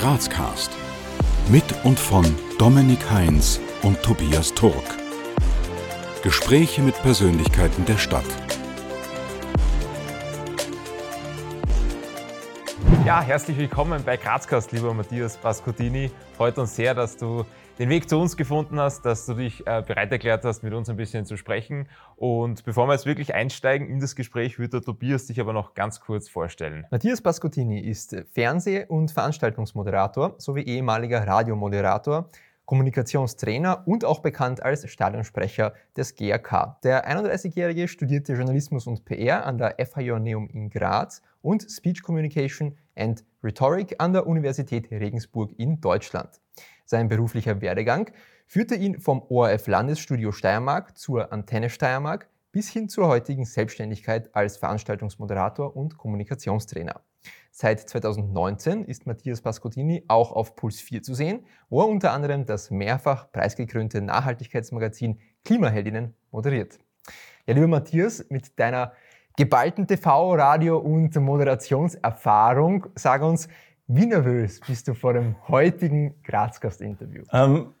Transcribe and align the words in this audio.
Grazcast. 0.00 0.70
Mit 1.50 1.62
und 1.84 2.00
von 2.00 2.24
Dominik 2.58 3.10
Heinz 3.10 3.60
und 3.82 4.02
Tobias 4.02 4.54
Turk. 4.54 4.96
Gespräche 6.22 6.80
mit 6.80 6.94
Persönlichkeiten 7.02 7.84
der 7.84 7.98
Stadt. 7.98 8.49
Ja, 13.10 13.20
herzlich 13.22 13.58
willkommen 13.58 14.04
bei 14.06 14.16
Grazcast, 14.16 14.70
lieber 14.70 14.94
Matthias 14.94 15.36
Pascotini. 15.36 16.12
Freut 16.36 16.56
uns 16.58 16.76
sehr, 16.76 16.94
dass 16.94 17.16
du 17.16 17.44
den 17.80 17.88
Weg 17.88 18.08
zu 18.08 18.16
uns 18.16 18.36
gefunden 18.36 18.78
hast, 18.78 19.04
dass 19.04 19.26
du 19.26 19.34
dich 19.34 19.66
äh, 19.66 19.82
bereit 19.84 20.12
erklärt 20.12 20.44
hast, 20.44 20.62
mit 20.62 20.72
uns 20.72 20.88
ein 20.88 20.96
bisschen 20.96 21.24
zu 21.26 21.36
sprechen. 21.36 21.88
Und 22.14 22.64
bevor 22.64 22.86
wir 22.86 22.92
jetzt 22.92 23.06
wirklich 23.06 23.34
einsteigen 23.34 23.88
in 23.88 23.98
das 23.98 24.14
Gespräch, 24.14 24.60
würde 24.60 24.78
der 24.78 24.82
Tobias 24.82 25.26
dich 25.26 25.40
aber 25.40 25.52
noch 25.52 25.74
ganz 25.74 25.98
kurz 25.98 26.28
vorstellen. 26.28 26.86
Matthias 26.92 27.20
Pascotini 27.20 27.80
ist 27.80 28.14
Fernseh- 28.32 28.86
und 28.86 29.10
Veranstaltungsmoderator 29.10 30.36
sowie 30.38 30.62
ehemaliger 30.62 31.26
Radiomoderator. 31.26 32.30
Kommunikationstrainer 32.70 33.82
und 33.88 34.04
auch 34.04 34.20
bekannt 34.20 34.62
als 34.62 34.88
Stadionsprecher 34.88 35.74
des 35.96 36.14
GRK. 36.14 36.78
Der 36.84 37.10
31-Jährige 37.10 37.88
studierte 37.88 38.34
Journalismus 38.34 38.86
und 38.86 39.04
PR 39.04 39.44
an 39.44 39.58
der 39.58 39.84
FH 39.84 40.02
Joanneum 40.02 40.48
in 40.50 40.70
Graz 40.70 41.20
und 41.42 41.68
Speech 41.68 42.04
Communication 42.04 42.76
and 43.00 43.24
Rhetoric 43.42 43.96
an 43.98 44.12
der 44.12 44.26
Universität 44.26 44.90
Regensburg 44.90 45.50
in 45.58 45.80
Deutschland. 45.80 46.40
Sein 46.84 47.08
beruflicher 47.08 47.60
Werdegang 47.60 48.10
führte 48.46 48.74
ihn 48.74 49.00
vom 49.00 49.22
ORF 49.28 49.66
Landesstudio 49.66 50.32
Steiermark 50.32 50.98
zur 50.98 51.32
Antenne 51.32 51.70
Steiermark 51.70 52.28
bis 52.52 52.68
hin 52.68 52.88
zur 52.88 53.06
heutigen 53.06 53.44
Selbstständigkeit 53.44 54.34
als 54.34 54.56
Veranstaltungsmoderator 54.56 55.76
und 55.76 55.96
Kommunikationstrainer. 55.96 57.00
Seit 57.52 57.80
2019 57.88 58.84
ist 58.84 59.06
Matthias 59.06 59.40
Pascotini 59.40 60.04
auch 60.08 60.32
auf 60.32 60.56
Puls 60.56 60.80
4 60.80 61.02
zu 61.02 61.14
sehen, 61.14 61.44
wo 61.68 61.80
er 61.80 61.88
unter 61.88 62.12
anderem 62.12 62.46
das 62.46 62.70
mehrfach 62.70 63.30
preisgekrönte 63.32 64.00
Nachhaltigkeitsmagazin 64.00 65.20
Klimaheldinnen 65.44 66.14
moderiert. 66.30 66.78
Ja, 67.46 67.54
lieber 67.54 67.66
Matthias, 67.66 68.26
mit 68.30 68.58
deiner 68.58 68.92
geballten 69.40 69.86
TV-, 69.86 70.36
Radio- 70.36 70.76
und 70.76 71.16
Moderationserfahrung, 71.16 72.88
sag 72.94 73.22
uns, 73.22 73.48
wie 73.86 74.04
nervös 74.04 74.60
bist 74.60 74.86
du 74.86 74.92
vor 74.92 75.14
dem 75.14 75.34
heutigen 75.48 76.14
Grazgast-Interview? 76.24 77.24
Ähm, 77.32 77.72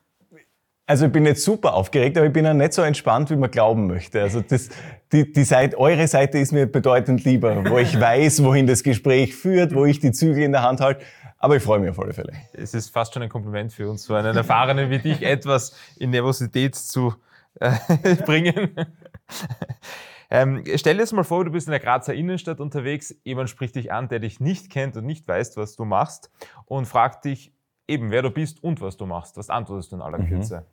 also 0.86 1.04
ich 1.04 1.12
bin 1.12 1.26
jetzt 1.26 1.44
super 1.44 1.74
aufgeregt, 1.74 2.16
aber 2.16 2.28
ich 2.28 2.32
bin 2.32 2.46
auch 2.46 2.54
nicht 2.54 2.72
so 2.72 2.80
entspannt, 2.80 3.28
wie 3.28 3.36
man 3.36 3.50
glauben 3.50 3.86
möchte. 3.86 4.22
Also 4.22 4.40
das, 4.40 4.70
die, 5.12 5.30
die 5.30 5.44
Seite, 5.44 5.78
eure 5.78 6.08
Seite 6.08 6.38
ist 6.38 6.50
mir 6.50 6.64
bedeutend 6.66 7.24
lieber, 7.24 7.62
wo 7.70 7.78
ich 7.78 8.00
weiß, 8.00 8.42
wohin 8.42 8.66
das 8.66 8.82
Gespräch 8.82 9.36
führt, 9.36 9.74
wo 9.74 9.84
ich 9.84 10.00
die 10.00 10.12
Zügel 10.12 10.42
in 10.42 10.52
der 10.52 10.62
Hand 10.62 10.80
halte. 10.80 11.04
Aber 11.36 11.56
ich 11.56 11.62
freue 11.62 11.78
mich 11.78 11.90
auf 11.90 12.00
alle 12.00 12.14
Fälle. 12.14 12.32
Es 12.54 12.72
ist 12.72 12.88
fast 12.88 13.12
schon 13.12 13.22
ein 13.22 13.28
Kompliment 13.28 13.70
für 13.70 13.90
uns, 13.90 14.04
so 14.04 14.14
einen 14.14 14.34
Erfahrenen 14.34 14.88
wie 14.88 14.98
dich 14.98 15.22
etwas 15.22 15.76
in 15.98 16.08
Nervosität 16.08 16.74
zu 16.74 17.14
äh, 17.60 17.72
bringen. 18.24 18.74
Ähm, 20.30 20.62
stell 20.76 20.94
dir 20.94 21.00
jetzt 21.00 21.12
mal 21.12 21.24
vor, 21.24 21.44
du 21.44 21.50
bist 21.50 21.66
in 21.66 21.72
der 21.72 21.80
Grazer 21.80 22.14
Innenstadt 22.14 22.60
unterwegs, 22.60 23.14
jemand 23.24 23.50
spricht 23.50 23.74
dich 23.74 23.92
an, 23.92 24.08
der 24.08 24.20
dich 24.20 24.38
nicht 24.38 24.70
kennt 24.70 24.96
und 24.96 25.04
nicht 25.04 25.26
weiß, 25.26 25.56
was 25.56 25.74
du 25.74 25.84
machst 25.84 26.30
und 26.66 26.86
fragt 26.86 27.24
dich 27.24 27.52
eben, 27.88 28.12
wer 28.12 28.22
du 28.22 28.30
bist 28.30 28.62
und 28.62 28.80
was 28.80 28.96
du 28.96 29.06
machst. 29.06 29.36
Was 29.36 29.50
antwortest 29.50 29.90
du 29.90 29.96
in 29.96 30.02
aller 30.02 30.18
mhm. 30.18 30.28
Kürze? 30.28 30.64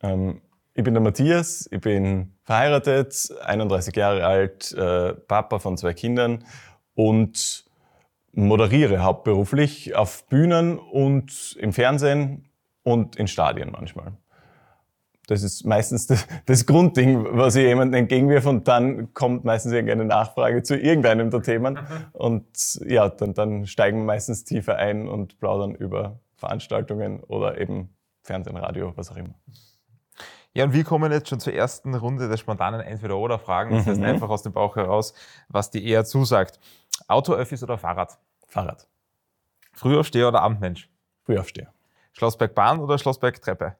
Ähm, 0.00 0.40
ich 0.74 0.84
bin 0.84 0.94
der 0.94 1.02
Matthias, 1.02 1.68
ich 1.70 1.80
bin 1.80 2.32
verheiratet, 2.44 3.32
31 3.44 3.94
Jahre 3.96 4.24
alt, 4.24 4.72
äh, 4.72 5.14
Papa 5.14 5.58
von 5.58 5.76
zwei 5.76 5.92
Kindern 5.92 6.44
und 6.94 7.64
moderiere 8.32 9.02
hauptberuflich 9.02 9.94
auf 9.94 10.26
Bühnen 10.26 10.78
und 10.78 11.56
im 11.60 11.72
Fernsehen 11.72 12.48
und 12.82 13.16
in 13.16 13.28
Stadien 13.28 13.70
manchmal. 13.70 14.12
Das 15.26 15.42
ist 15.42 15.64
meistens 15.64 16.06
das, 16.06 16.26
das, 16.46 16.66
Grundding, 16.66 17.26
was 17.30 17.56
ich 17.56 17.64
jemandem 17.64 18.00
entgegenwirfe 18.00 18.48
und 18.48 18.68
dann 18.68 19.14
kommt 19.14 19.44
meistens 19.44 19.72
irgendeine 19.72 20.04
Nachfrage 20.04 20.62
zu 20.62 20.76
irgendeinem 20.76 21.30
der 21.30 21.42
Themen 21.42 21.78
und 22.12 22.80
ja, 22.86 23.08
dann, 23.08 23.32
dann 23.32 23.66
steigen 23.66 23.98
wir 23.98 24.04
meistens 24.04 24.44
tiefer 24.44 24.76
ein 24.76 25.08
und 25.08 25.38
plaudern 25.38 25.74
über 25.74 26.20
Veranstaltungen 26.36 27.20
oder 27.20 27.58
eben 27.58 27.88
Fernsehen, 28.22 28.56
Radio, 28.56 28.92
was 28.96 29.10
auch 29.10 29.16
immer. 29.16 29.34
Ja, 30.52 30.64
und 30.64 30.72
wir 30.72 30.84
kommen 30.84 31.10
jetzt 31.10 31.28
schon 31.28 31.40
zur 31.40 31.52
ersten 31.52 31.94
Runde 31.94 32.28
der 32.28 32.36
spontanen 32.36 32.80
Entweder-Oder-Fragen. 32.80 33.74
Das 33.74 33.86
heißt 33.86 33.98
mhm. 33.98 34.06
einfach 34.06 34.28
aus 34.28 34.42
dem 34.42 34.52
Bauch 34.52 34.76
heraus, 34.76 35.12
was 35.48 35.70
dir 35.70 35.82
eher 35.82 36.04
zusagt. 36.04 36.60
Auto, 37.08 37.32
Öffis 37.32 37.62
oder 37.64 37.76
Fahrrad? 37.76 38.18
Fahrrad. 38.46 38.86
Frühaufsteher 39.72 40.28
oder 40.28 40.42
Abendmensch? 40.42 40.88
Frühaufsteher. 41.24 41.72
Schlossbergbahn 42.12 42.78
oder 42.78 42.98
Schlossbergtreppe? 42.98 43.74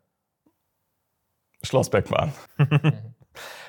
Schlossbergbahn. 1.64 2.32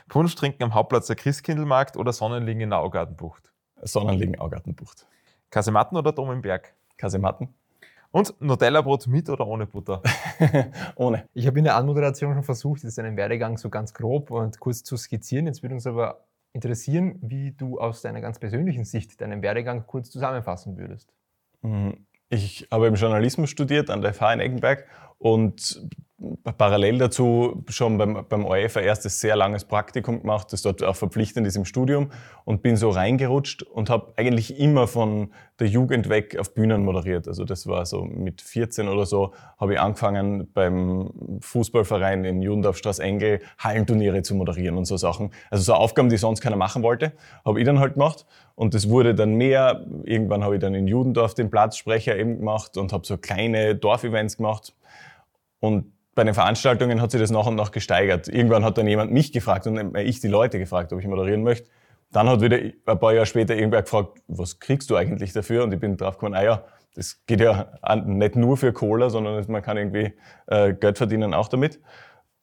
Punsch 0.07 0.35
trinken 0.35 0.63
am 0.63 0.73
Hauptplatz 0.73 1.07
der 1.07 1.15
Christkindlmarkt 1.15 1.97
oder 1.97 2.13
Sonnenliegen 2.13 2.61
in 2.61 2.69
der 2.69 2.79
Augartenbucht? 2.79 3.51
Sonnenliegen 3.81 4.39
Augartenbucht. 4.39 5.07
Kasematten 5.49 5.97
oder 5.97 6.11
Dom 6.11 6.31
im 6.31 6.41
Berg? 6.41 6.73
Kasematten. 6.97 7.49
Und 8.11 8.39
Nutella-Brot 8.39 9.07
mit 9.07 9.29
oder 9.29 9.45
ohne 9.45 9.65
Butter? 9.65 10.01
ohne. 10.95 11.27
Ich 11.33 11.47
habe 11.47 11.57
in 11.59 11.65
der 11.65 11.75
Anmoderation 11.75 12.33
schon 12.33 12.43
versucht, 12.43 12.83
jetzt 12.83 12.97
einen 12.97 13.17
Werdegang 13.17 13.57
so 13.57 13.69
ganz 13.69 13.93
grob 13.93 14.31
und 14.31 14.59
kurz 14.59 14.83
zu 14.83 14.95
skizzieren. 14.95 15.47
Jetzt 15.47 15.63
würde 15.63 15.75
uns 15.75 15.85
aber 15.85 16.25
interessieren, 16.53 17.19
wie 17.21 17.51
du 17.51 17.77
aus 17.77 18.01
deiner 18.01 18.21
ganz 18.21 18.39
persönlichen 18.39 18.85
Sicht 18.85 19.19
deinen 19.19 19.41
Werdegang 19.41 19.85
kurz 19.85 20.09
zusammenfassen 20.09 20.77
würdest. 20.77 21.13
Mhm. 21.61 22.05
Ich 22.29 22.67
habe 22.71 22.87
im 22.87 22.95
Journalismus 22.95 23.49
studiert 23.49 23.89
an 23.89 24.01
der 24.01 24.13
FH 24.13 24.33
in 24.33 24.39
Eggenberg 24.39 24.85
und 25.17 25.85
parallel 26.57 26.97
dazu 26.97 27.63
schon 27.67 27.97
beim, 27.97 28.25
beim 28.29 28.45
ORF 28.45 28.77
ein 28.77 28.85
erstes 28.85 29.19
sehr 29.19 29.35
langes 29.35 29.65
Praktikum 29.65 30.21
gemacht, 30.21 30.53
das 30.53 30.61
dort 30.61 30.81
auch 30.81 30.95
verpflichtend 30.95 31.45
ist 31.45 31.57
im 31.57 31.65
Studium 31.65 32.09
und 32.45 32.61
bin 32.61 32.77
so 32.77 32.89
reingerutscht 32.89 33.63
und 33.63 33.89
habe 33.89 34.13
eigentlich 34.15 34.57
immer 34.57 34.87
von 34.87 35.33
der 35.59 35.67
Jugend 35.67 36.07
weg 36.07 36.37
auf 36.39 36.53
Bühnen 36.53 36.85
moderiert. 36.85 37.27
Also 37.27 37.43
das 37.43 37.67
war 37.67 37.85
so 37.85 38.05
mit 38.05 38.41
14 38.41 38.87
oder 38.87 39.05
so 39.05 39.33
habe 39.57 39.73
ich 39.73 39.79
angefangen 39.79 40.49
beim 40.53 41.11
Fußballverein 41.41 42.23
in 42.23 42.41
Judendorfstraße 42.41 43.03
Engel 43.03 43.41
Hallenturniere 43.57 44.21
zu 44.21 44.35
moderieren 44.35 44.77
und 44.77 44.85
so 44.85 44.95
Sachen. 44.95 45.31
Also 45.49 45.63
so 45.63 45.73
Aufgaben, 45.73 46.07
die 46.07 46.17
sonst 46.17 46.39
keiner 46.39 46.55
machen 46.55 46.81
wollte, 46.81 47.11
habe 47.43 47.59
ich 47.59 47.65
dann 47.65 47.79
halt 47.79 47.95
gemacht 47.95 48.25
und 48.55 48.73
das 48.73 48.87
wurde 48.89 49.15
dann 49.15 49.35
mehr. 49.35 49.85
Irgendwann 50.05 50.45
habe 50.45 50.55
ich 50.55 50.61
dann 50.61 50.75
in 50.75 50.87
Judendorf 50.87 51.33
den 51.33 51.49
Platzsprecher 51.49 52.17
eben 52.17 52.37
gemacht 52.37 52.77
und 52.77 52.93
habe 52.93 53.05
so 53.05 53.17
kleine 53.17 53.75
Dorfevents 53.75 54.37
gemacht 54.37 54.73
und 55.59 55.94
bei 56.15 56.23
den 56.23 56.33
Veranstaltungen 56.33 57.01
hat 57.01 57.11
sich 57.11 57.19
das 57.19 57.29
nach 57.29 57.45
und 57.45 57.55
nach 57.55 57.71
gesteigert. 57.71 58.29
Irgendwann 58.29 58.63
hat 58.63 58.77
dann 58.77 58.87
jemand 58.87 59.11
mich 59.11 59.33
gefragt 59.33 59.67
und 59.67 59.95
ich 59.97 60.21
die 60.21 60.29
Leute 60.29 60.57
gefragt, 60.57 60.93
ob 60.93 60.99
ich 60.99 61.07
moderieren 61.07 61.43
möchte. 61.43 61.69
Dann 62.11 62.29
hat 62.29 62.39
wieder 62.41 62.57
ein 62.57 62.99
paar 62.99 63.13
Jahre 63.13 63.25
später 63.25 63.55
irgendwer 63.55 63.81
gefragt, 63.81 64.19
was 64.27 64.59
kriegst 64.59 64.89
du 64.89 64.95
eigentlich 64.95 65.33
dafür? 65.33 65.63
Und 65.65 65.73
ich 65.73 65.79
bin 65.79 65.97
drauf 65.97 66.15
gekommen, 66.15 66.33
ah 66.33 66.43
ja, 66.43 66.63
das 66.95 67.25
geht 67.25 67.41
ja 67.41 67.73
nicht 68.05 68.37
nur 68.37 68.55
für 68.55 68.71
Cola, 68.71 69.09
sondern 69.09 69.43
man 69.49 69.61
kann 69.61 69.75
irgendwie 69.75 70.13
äh, 70.47 70.73
Geld 70.73 70.97
verdienen 70.97 71.33
auch 71.33 71.49
damit. 71.49 71.81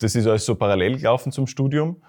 Das 0.00 0.15
ist 0.15 0.27
alles 0.27 0.44
so 0.44 0.54
parallel 0.56 0.99
gelaufen 0.99 1.33
zum 1.33 1.47
Studium. 1.47 2.03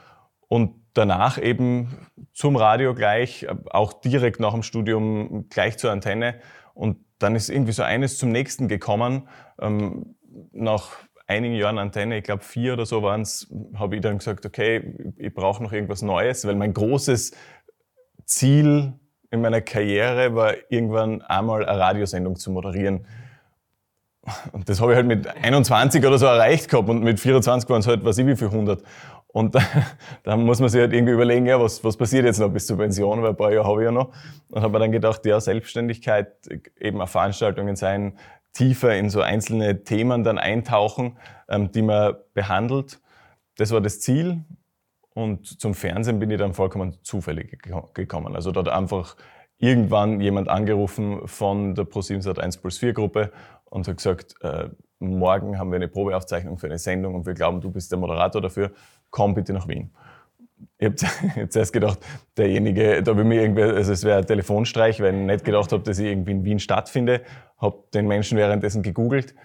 Und 0.49 0.75
danach 0.93 1.41
eben 1.41 2.09
zum 2.33 2.57
Radio 2.57 2.93
gleich, 2.93 3.47
auch 3.69 3.93
direkt 3.93 4.41
nach 4.41 4.51
dem 4.51 4.63
Studium 4.63 5.47
gleich 5.49 5.77
zur 5.77 5.91
Antenne. 5.91 6.35
Und 6.73 6.97
dann 7.19 7.35
ist 7.35 7.49
irgendwie 7.49 7.71
so 7.71 7.83
eines 7.83 8.17
zum 8.17 8.33
nächsten 8.33 8.67
gekommen. 8.67 9.29
Ähm, 9.61 10.15
nach 10.51 10.91
einigen 11.33 11.55
Jahren 11.55 11.77
Antenne, 11.77 12.17
ich 12.17 12.23
glaube 12.23 12.43
vier 12.43 12.73
oder 12.73 12.85
so 12.85 13.03
waren 13.03 13.21
es, 13.21 13.47
habe 13.75 13.95
ich 13.95 14.01
dann 14.01 14.17
gesagt, 14.17 14.45
okay, 14.45 15.13
ich 15.17 15.33
brauche 15.33 15.61
noch 15.63 15.73
irgendwas 15.73 16.01
Neues, 16.01 16.45
weil 16.45 16.55
mein 16.55 16.73
großes 16.73 17.31
Ziel 18.25 18.93
in 19.31 19.41
meiner 19.41 19.61
Karriere 19.61 20.35
war, 20.35 20.53
irgendwann 20.69 21.21
einmal 21.23 21.65
eine 21.65 21.79
Radiosendung 21.79 22.35
zu 22.35 22.51
moderieren. 22.51 23.07
Und 24.51 24.69
das 24.69 24.79
habe 24.79 24.93
ich 24.93 24.95
halt 24.95 25.07
mit 25.07 25.27
21 25.27 26.05
oder 26.05 26.17
so 26.17 26.25
erreicht 26.25 26.69
gehabt 26.69 26.87
und 26.87 27.03
mit 27.03 27.19
24 27.19 27.69
waren 27.69 27.81
es 27.81 27.87
halt, 27.87 28.05
was 28.05 28.17
ich 28.17 28.25
wie 28.25 28.35
viel 28.35 28.47
100. 28.47 28.83
Und 29.27 29.55
da, 30.23 30.37
muss 30.37 30.59
man 30.59 30.69
sich 30.69 30.79
halt 30.79 30.93
irgendwie 30.93 31.13
überlegen, 31.13 31.47
ja, 31.47 31.59
was, 31.59 31.83
was 31.83 31.97
passiert 31.97 32.25
jetzt 32.25 32.39
noch 32.39 32.49
bis 32.49 32.67
zur 32.67 32.77
Pension, 32.77 33.21
weil 33.23 33.31
ein 33.31 33.35
paar 33.35 33.51
Jahre 33.51 33.67
habe 33.67 33.81
ich 33.81 33.85
ja 33.85 33.91
noch. 33.91 34.13
Und 34.51 34.61
habe 34.61 34.73
mir 34.73 34.79
dann 34.79 34.91
gedacht, 34.91 35.25
ja, 35.25 35.41
Selbstständigkeit, 35.41 36.31
eben 36.79 37.01
auf 37.01 37.09
Veranstaltungen 37.09 37.75
sein, 37.75 38.17
tiefer 38.53 38.95
in 38.95 39.09
so 39.09 39.21
einzelne 39.21 39.83
Themen 39.83 40.23
dann 40.23 40.37
eintauchen, 40.37 41.17
ähm, 41.49 41.71
die 41.71 41.81
man 41.81 42.15
behandelt. 42.33 43.01
Das 43.57 43.71
war 43.71 43.81
das 43.81 43.99
Ziel. 43.99 44.43
Und 45.13 45.59
zum 45.59 45.75
Fernsehen 45.75 46.19
bin 46.19 46.31
ich 46.31 46.39
dann 46.39 46.53
vollkommen 46.53 46.97
zufällig 47.03 47.61
gekommen. 47.93 48.35
Also 48.35 48.51
dort 48.51 48.69
einfach 48.69 49.15
irgendwann 49.57 50.19
jemand 50.21 50.49
angerufen 50.49 51.27
von 51.27 51.75
der 51.75 51.85
Pro7 51.85 52.39
1 52.39 52.57
Plus 52.57 52.79
4 52.79 52.93
Gruppe 52.93 53.31
und 53.65 53.87
hat 53.87 53.97
gesagt, 53.97 54.35
äh, 54.41 54.69
morgen 54.99 55.59
haben 55.59 55.71
wir 55.71 55.75
eine 55.75 55.87
Probeaufzeichnung 55.87 56.57
für 56.57 56.67
eine 56.67 56.79
Sendung 56.79 57.15
und 57.15 57.25
wir 57.25 57.33
glauben, 57.33 57.61
du 57.61 57.69
bist 57.69 57.91
der 57.91 57.99
Moderator 57.99 58.41
dafür, 58.41 58.71
komm 59.09 59.35
bitte 59.35 59.53
nach 59.53 59.67
Wien. 59.67 59.91
Ich 60.77 60.85
habe 60.85 60.95
hab 61.41 61.51
zuerst 61.51 61.73
gedacht, 61.73 61.99
derjenige, 62.37 63.01
da 63.03 63.11
habe 63.11 63.21
ich 63.21 63.27
mir 63.27 63.41
irgendwie, 63.41 63.63
also 63.63 63.91
es 63.91 64.03
wäre 64.03 64.19
ein 64.19 64.25
Telefonstreich, 64.25 64.99
weil 65.01 65.13
ich 65.13 65.21
nicht 65.21 65.45
gedacht 65.45 65.71
habe, 65.71 65.83
dass 65.83 65.99
ich 65.99 66.07
irgendwie 66.07 66.31
in 66.31 66.43
Wien 66.43 66.59
stattfinde. 66.59 67.21
Habe 67.57 67.83
den 67.93 68.07
Menschen 68.07 68.37
währenddessen 68.37 68.83
gegoogelt. 68.83 69.35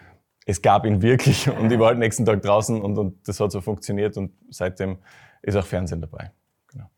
Es 0.47 0.63
gab 0.63 0.87
ihn 0.87 1.03
wirklich 1.03 1.49
und 1.59 1.71
ich 1.71 1.79
war 1.79 1.89
halt 1.89 1.99
nächsten 1.99 2.25
Tag 2.25 2.43
draußen 2.43 2.81
und, 2.81 2.99
und 2.99 3.29
das 3.29 3.41
hat 3.41 3.53
so 3.53 3.61
funktioniert 3.61 4.17
und 4.17 4.33
seitdem 4.51 4.99
ist 5.43 5.57
auch 5.57 5.67
Fernsehen 5.67 6.01
dabei. 6.01 6.33
Genau. 6.69 6.91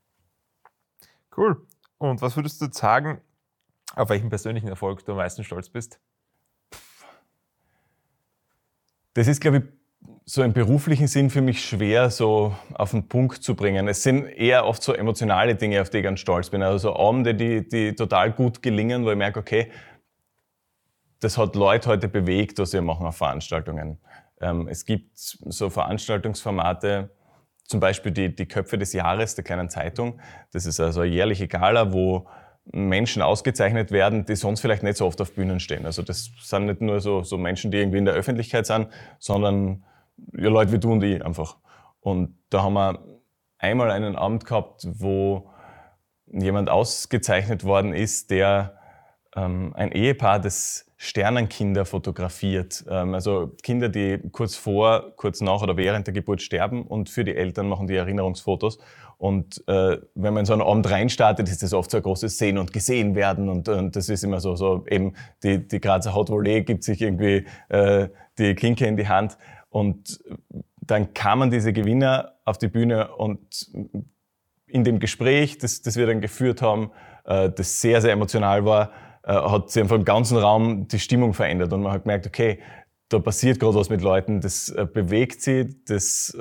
Cool. 1.36 1.66
Und 1.98 2.22
was 2.22 2.36
würdest 2.36 2.60
du 2.62 2.66
sagen, 2.70 3.20
auf 3.94 4.08
welchen 4.08 4.28
persönlichen 4.28 4.68
Erfolg 4.68 5.04
du 5.04 5.12
am 5.12 5.18
meisten 5.18 5.44
stolz 5.44 5.68
bist? 5.68 6.00
Das 9.14 9.26
ist, 9.26 9.40
glaube 9.40 9.58
ich, 9.58 9.64
so 10.24 10.42
im 10.42 10.52
beruflichen 10.52 11.08
Sinn 11.08 11.28
für 11.28 11.40
mich 11.40 11.64
schwer 11.64 12.08
so 12.10 12.54
auf 12.74 12.92
den 12.92 13.08
Punkt 13.08 13.42
zu 13.42 13.54
bringen. 13.54 13.88
Es 13.88 14.02
sind 14.02 14.26
eher 14.26 14.64
oft 14.64 14.82
so 14.82 14.94
emotionale 14.94 15.56
Dinge, 15.56 15.80
auf 15.82 15.90
die 15.90 15.98
ich 15.98 16.04
ganz 16.04 16.20
stolz 16.20 16.50
bin. 16.50 16.62
Also 16.62 16.94
Abende, 16.96 17.34
die, 17.34 17.68
die 17.68 17.94
total 17.94 18.32
gut 18.32 18.62
gelingen, 18.62 19.04
wo 19.04 19.10
ich 19.10 19.16
merke, 19.16 19.40
okay, 19.40 19.70
das 21.20 21.36
hat 21.36 21.54
Leute 21.54 21.88
heute 21.90 22.08
bewegt, 22.08 22.58
was 22.58 22.72
wir 22.72 22.80
machen 22.80 23.06
auf 23.06 23.16
Veranstaltungen. 23.16 23.98
Ähm, 24.40 24.68
es 24.68 24.84
gibt 24.84 25.10
so 25.16 25.68
Veranstaltungsformate, 25.68 27.10
zum 27.64 27.80
Beispiel 27.80 28.12
die, 28.12 28.34
die 28.34 28.46
Köpfe 28.46 28.78
des 28.78 28.92
Jahres 28.92 29.34
der 29.34 29.44
kleinen 29.44 29.68
Zeitung. 29.68 30.20
Das 30.52 30.64
ist 30.64 30.80
also 30.80 31.00
eine 31.00 31.10
jährliche 31.10 31.46
Gala, 31.46 31.92
wo 31.92 32.26
Menschen 32.72 33.22
ausgezeichnet 33.22 33.90
werden, 33.90 34.24
die 34.24 34.36
sonst 34.36 34.60
vielleicht 34.60 34.82
nicht 34.82 34.96
so 34.96 35.06
oft 35.06 35.20
auf 35.20 35.34
Bühnen 35.34 35.60
stehen. 35.60 35.86
Also 35.86 36.02
das 36.02 36.30
sind 36.40 36.66
nicht 36.66 36.80
nur 36.80 37.00
so, 37.00 37.22
so 37.22 37.36
Menschen, 37.36 37.70
die 37.70 37.78
irgendwie 37.78 37.98
in 37.98 38.04
der 38.04 38.14
Öffentlichkeit 38.14 38.66
sind, 38.66 38.88
sondern 39.18 39.84
ja, 40.36 40.48
Leute 40.48 40.72
wie 40.72 40.78
du 40.78 40.92
und 40.92 41.02
ich 41.02 41.24
einfach. 41.24 41.56
Und 42.00 42.36
da 42.50 42.62
haben 42.62 42.74
wir 42.74 43.04
einmal 43.58 43.90
einen 43.90 44.16
Abend 44.16 44.44
gehabt, 44.46 44.86
wo 44.90 45.50
jemand 46.26 46.70
ausgezeichnet 46.70 47.64
worden 47.64 47.92
ist, 47.92 48.30
der 48.30 48.78
ähm, 49.36 49.72
ein 49.76 49.92
Ehepaar, 49.92 50.40
das 50.40 50.86
Sternenkinder 50.96 51.84
fotografiert. 51.84 52.84
Ähm, 52.88 53.14
also 53.14 53.52
Kinder, 53.62 53.88
die 53.88 54.18
kurz 54.32 54.56
vor, 54.56 55.12
kurz 55.16 55.40
nach 55.40 55.62
oder 55.62 55.76
während 55.76 56.06
der 56.06 56.14
Geburt 56.14 56.42
sterben 56.42 56.82
und 56.82 57.08
für 57.08 57.24
die 57.24 57.34
Eltern 57.34 57.68
machen 57.68 57.86
die 57.86 57.96
Erinnerungsfotos. 57.96 58.78
Und 59.16 59.62
äh, 59.68 59.98
wenn 60.14 60.34
man 60.34 60.40
in 60.40 60.46
so 60.46 60.52
einen 60.54 60.62
Abend 60.62 60.90
reinstartet, 60.90 61.48
ist 61.48 61.62
das 61.62 61.74
oft 61.74 61.90
so 61.90 61.98
ein 61.98 62.02
großes 62.02 62.38
Sehen 62.38 62.58
und 62.58 62.72
Gesehen 62.72 63.14
werden. 63.14 63.48
Und, 63.48 63.68
und 63.68 63.94
das 63.94 64.08
ist 64.08 64.24
immer 64.24 64.40
so, 64.40 64.56
so 64.56 64.84
eben 64.88 65.14
die, 65.42 65.66
die 65.66 65.80
Grazer 65.80 66.14
Hot 66.14 66.30
Volley 66.30 66.62
gibt 66.62 66.84
sich 66.84 67.02
irgendwie 67.02 67.46
äh, 67.68 68.08
die 68.38 68.54
Klinke 68.54 68.86
in 68.86 68.96
die 68.96 69.08
Hand. 69.08 69.36
Und 69.70 70.22
dann 70.80 71.14
kamen 71.14 71.50
diese 71.50 71.72
Gewinner 71.72 72.34
auf 72.44 72.58
die 72.58 72.68
Bühne 72.68 73.16
und 73.16 73.70
in 74.66 74.84
dem 74.84 74.98
Gespräch, 74.98 75.58
das, 75.58 75.82
das 75.82 75.96
wir 75.96 76.06
dann 76.06 76.20
geführt 76.20 76.62
haben, 76.62 76.90
äh, 77.24 77.50
das 77.50 77.80
sehr, 77.80 78.00
sehr 78.00 78.12
emotional 78.12 78.64
war, 78.64 78.92
äh, 79.24 79.32
hat 79.32 79.70
sich 79.70 79.82
einfach 79.82 79.96
im 79.96 80.04
ganzen 80.04 80.36
Raum 80.36 80.88
die 80.88 80.98
Stimmung 80.98 81.34
verändert. 81.34 81.72
Und 81.72 81.82
man 81.82 81.92
hat 81.92 82.02
gemerkt, 82.02 82.26
okay, 82.26 82.60
da 83.08 83.18
passiert 83.18 83.58
gerade 83.58 83.74
was 83.74 83.88
mit 83.88 84.02
Leuten, 84.02 84.40
das 84.40 84.68
äh, 84.68 84.86
bewegt 84.86 85.42
sie, 85.42 85.82
das 85.86 86.36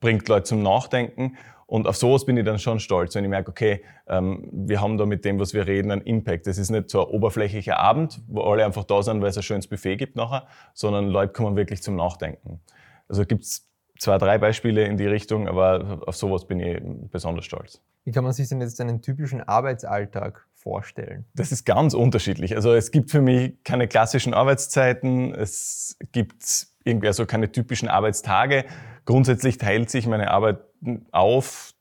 bringt 0.00 0.28
Leute 0.28 0.44
zum 0.44 0.62
Nachdenken 0.62 1.36
und 1.68 1.86
auf 1.86 1.98
sowas 1.98 2.24
bin 2.24 2.38
ich 2.38 2.46
dann 2.46 2.58
schon 2.58 2.80
stolz, 2.80 3.14
wenn 3.14 3.24
ich 3.24 3.30
merke, 3.30 3.50
okay, 3.50 3.84
ähm, 4.06 4.48
wir 4.50 4.80
haben 4.80 4.96
da 4.96 5.04
mit 5.04 5.26
dem, 5.26 5.38
was 5.38 5.52
wir 5.52 5.66
reden, 5.66 5.90
einen 5.90 6.00
Impact. 6.00 6.46
Das 6.46 6.56
ist 6.56 6.70
nicht 6.70 6.88
so 6.88 7.06
ein 7.06 7.12
oberflächlicher 7.12 7.78
Abend, 7.78 8.22
wo 8.26 8.40
alle 8.40 8.64
einfach 8.64 8.84
da 8.84 9.02
sind, 9.02 9.20
weil 9.20 9.28
es 9.28 9.36
ein 9.36 9.42
schönes 9.42 9.66
Buffet 9.66 9.98
gibt 9.98 10.16
nachher, 10.16 10.46
sondern 10.72 11.08
Leute 11.08 11.34
kommen 11.34 11.56
wirklich 11.56 11.82
zum 11.82 11.94
Nachdenken. 11.94 12.60
Also 13.06 13.26
gibt 13.26 13.44
es 13.44 13.68
zwei, 13.98 14.16
drei 14.16 14.38
Beispiele 14.38 14.86
in 14.86 14.96
die 14.96 15.06
Richtung, 15.06 15.46
aber 15.46 16.00
auf 16.06 16.16
sowas 16.16 16.46
bin 16.46 16.58
ich 16.58 16.80
besonders 17.10 17.44
stolz. 17.44 17.82
Wie 18.04 18.12
kann 18.12 18.24
man 18.24 18.32
sich 18.32 18.48
denn 18.48 18.62
jetzt 18.62 18.80
einen 18.80 19.02
typischen 19.02 19.42
Arbeitsalltag 19.42 20.46
vorstellen? 20.54 21.26
Das 21.34 21.52
ist 21.52 21.66
ganz 21.66 21.92
unterschiedlich. 21.92 22.56
Also 22.56 22.72
es 22.72 22.90
gibt 22.92 23.10
für 23.10 23.20
mich 23.20 23.62
keine 23.64 23.88
klassischen 23.88 24.32
Arbeitszeiten, 24.32 25.34
es 25.34 25.98
gibt 26.12 26.66
irgendwie 26.82 27.08
also 27.08 27.26
keine 27.26 27.52
typischen 27.52 27.88
Arbeitstage. 27.88 28.64
Grundsätzlich 29.04 29.58
teilt 29.58 29.90
sich 29.90 30.06
meine 30.06 30.30
Arbeit 30.30 30.60
auf. 31.12 31.72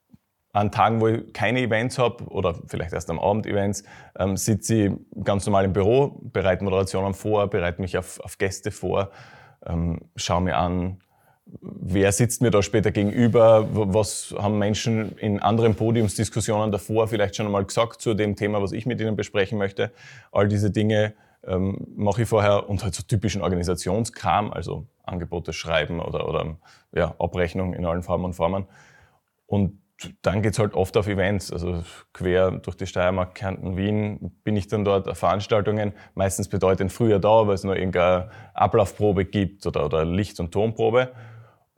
An 0.54 0.72
Tagen, 0.72 1.02
wo 1.02 1.08
ich 1.08 1.34
keine 1.34 1.62
Events 1.62 2.00
habe 2.00 2.24
oder 2.26 2.56
vielleicht 2.68 2.94
erst 2.94 3.12
am 3.12 3.20
Abend 3.20 3.46
Events, 3.46 3.84
ähm, 4.18 4.38
sitze 4.38 4.76
ich 4.76 4.92
ganz 5.24 5.46
normal 5.46 5.66
im 5.66 5.74
Büro, 5.74 6.20
bereite 6.34 6.64
Moderationen 6.64 7.14
vor, 7.14 7.48
bereite 7.48 7.80
mich 7.80 7.96
auf, 7.98 8.20
auf 8.22 8.40
Gäste 8.40 8.72
vor, 8.72 9.12
ähm, 9.68 10.02
schaue 10.16 10.42
mir 10.42 10.58
an, 10.58 10.98
wer 11.62 12.12
sitzt 12.12 12.42
mir 12.42 12.52
da 12.52 12.62
später 12.62 12.92
gegenüber, 12.92 13.68
was 13.72 14.34
haben 14.38 14.58
Menschen 14.58 15.18
in 15.18 15.40
anderen 15.40 15.76
Podiumsdiskussionen 15.76 16.72
davor 16.72 17.08
vielleicht 17.08 17.36
schon 17.36 17.46
einmal 17.46 17.66
gesagt 17.66 18.02
zu 18.02 18.14
dem 18.14 18.36
Thema, 18.36 18.62
was 18.62 18.72
ich 18.72 18.86
mit 18.86 19.00
ihnen 19.00 19.16
besprechen 19.16 19.58
möchte. 19.58 19.92
All 20.32 20.48
diese 20.48 20.72
Dinge 20.72 21.14
ähm, 21.48 21.88
mache 21.96 22.24
ich 22.24 22.30
vorher 22.30 22.70
und 22.70 22.84
halt 22.84 22.94
so 22.94 23.04
typischen 23.04 23.42
Organisationskram, 23.42 24.52
also 24.52 24.88
Angebote 25.04 25.54
schreiben 25.54 26.00
oder, 26.00 26.28
oder 26.28 26.58
ja, 26.94 27.16
Abrechnung 27.20 27.74
in 27.74 27.86
allen 27.86 28.04
Formen 28.04 28.26
und 28.26 28.34
Formen. 28.34 28.66
Und 29.46 29.80
dann 30.22 30.42
geht's 30.42 30.60
halt 30.60 30.76
oft 30.76 30.96
auf 30.96 31.08
Events, 31.08 31.52
also 31.52 31.84
quer 32.14 32.52
durch 32.52 32.78
die 32.78 32.86
Steiermark, 32.86 33.34
Kärnten, 33.34 33.78
Wien 33.78 34.32
bin 34.44 34.56
ich 34.56 34.68
dann 34.68 34.86
dort 34.86 35.08
auf 35.08 35.18
Veranstaltungen, 35.18 35.94
meistens 36.14 36.50
bedeutend 36.50 36.92
früher 36.92 37.20
da, 37.20 37.48
weil 37.48 37.56
es 37.56 37.64
nur 37.64 37.76
irgendeine 37.76 38.30
Ablaufprobe 38.54 39.26
gibt 39.26 39.66
oder, 39.66 39.86
oder 39.86 40.06
Licht- 40.06 40.40
und 40.40 40.52
Tonprobe. 40.52 41.12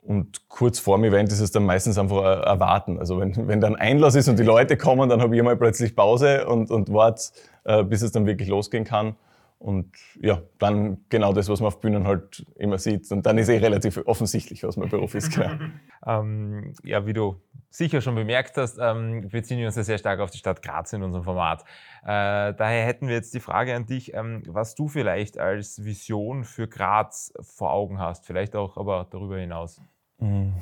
Und 0.02 0.48
kurz 0.48 0.78
vor 0.78 0.96
dem 0.98 1.04
Event 1.04 1.30
ist 1.30 1.40
es 1.40 1.50
dann 1.50 1.64
meistens 1.64 1.96
einfach 1.98 2.22
erwarten. 2.44 2.98
Also 2.98 3.20
wenn, 3.20 3.34
wenn 3.48 3.60
dann 3.60 3.76
Einlass 3.76 4.14
ist 4.14 4.28
und 4.28 4.38
die 4.38 4.44
Leute 4.44 4.76
kommen, 4.76 5.08
dann 5.08 5.22
habe 5.22 5.34
ich 5.34 5.42
mal 5.42 5.56
plötzlich 5.56 5.96
Pause 5.96 6.46
und, 6.46 6.70
und 6.70 6.92
warte, 6.92 7.22
äh, 7.64 7.82
bis 7.84 8.02
es 8.02 8.12
dann 8.12 8.26
wirklich 8.26 8.48
losgehen 8.48 8.84
kann. 8.84 9.16
Und 9.60 9.92
ja, 10.18 10.40
dann 10.58 11.04
genau 11.10 11.34
das, 11.34 11.50
was 11.50 11.60
man 11.60 11.66
auf 11.66 11.80
Bühnen 11.80 12.06
halt 12.06 12.46
immer 12.56 12.78
sieht. 12.78 13.12
Und 13.12 13.26
dann 13.26 13.36
ist 13.36 13.50
eh 13.50 13.58
relativ 13.58 14.00
offensichtlich, 14.06 14.62
was 14.62 14.78
mein 14.78 14.88
Beruf 14.88 15.14
ist. 15.14 15.34
Genau. 15.34 15.50
ähm, 16.06 16.72
ja, 16.82 17.04
wie 17.04 17.12
du 17.12 17.36
sicher 17.68 18.00
schon 18.00 18.14
bemerkt 18.14 18.56
hast, 18.56 18.78
ähm, 18.80 19.28
beziehen 19.28 19.58
wir 19.58 19.66
uns 19.66 19.76
ja 19.76 19.82
sehr 19.82 19.98
stark 19.98 20.20
auf 20.20 20.30
die 20.30 20.38
Stadt 20.38 20.62
Graz 20.62 20.94
in 20.94 21.02
unserem 21.02 21.24
Format. 21.24 21.64
Äh, 22.04 22.54
daher 22.54 22.86
hätten 22.86 23.06
wir 23.06 23.14
jetzt 23.14 23.34
die 23.34 23.40
Frage 23.40 23.76
an 23.76 23.84
dich, 23.84 24.14
ähm, 24.14 24.42
was 24.46 24.74
du 24.76 24.88
vielleicht 24.88 25.36
als 25.36 25.84
Vision 25.84 26.44
für 26.44 26.66
Graz 26.66 27.30
vor 27.42 27.70
Augen 27.70 27.98
hast, 27.98 28.24
vielleicht 28.24 28.56
auch 28.56 28.78
aber 28.78 29.08
darüber 29.10 29.36
hinaus. 29.36 29.82
Mhm. 30.20 30.54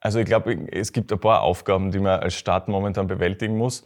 Also 0.00 0.18
ich 0.18 0.26
glaube, 0.26 0.68
es 0.70 0.92
gibt 0.92 1.10
ein 1.12 1.18
paar 1.18 1.40
Aufgaben, 1.40 1.92
die 1.92 1.98
man 1.98 2.20
als 2.20 2.34
Stadt 2.34 2.68
momentan 2.68 3.06
bewältigen 3.06 3.56
muss. 3.56 3.84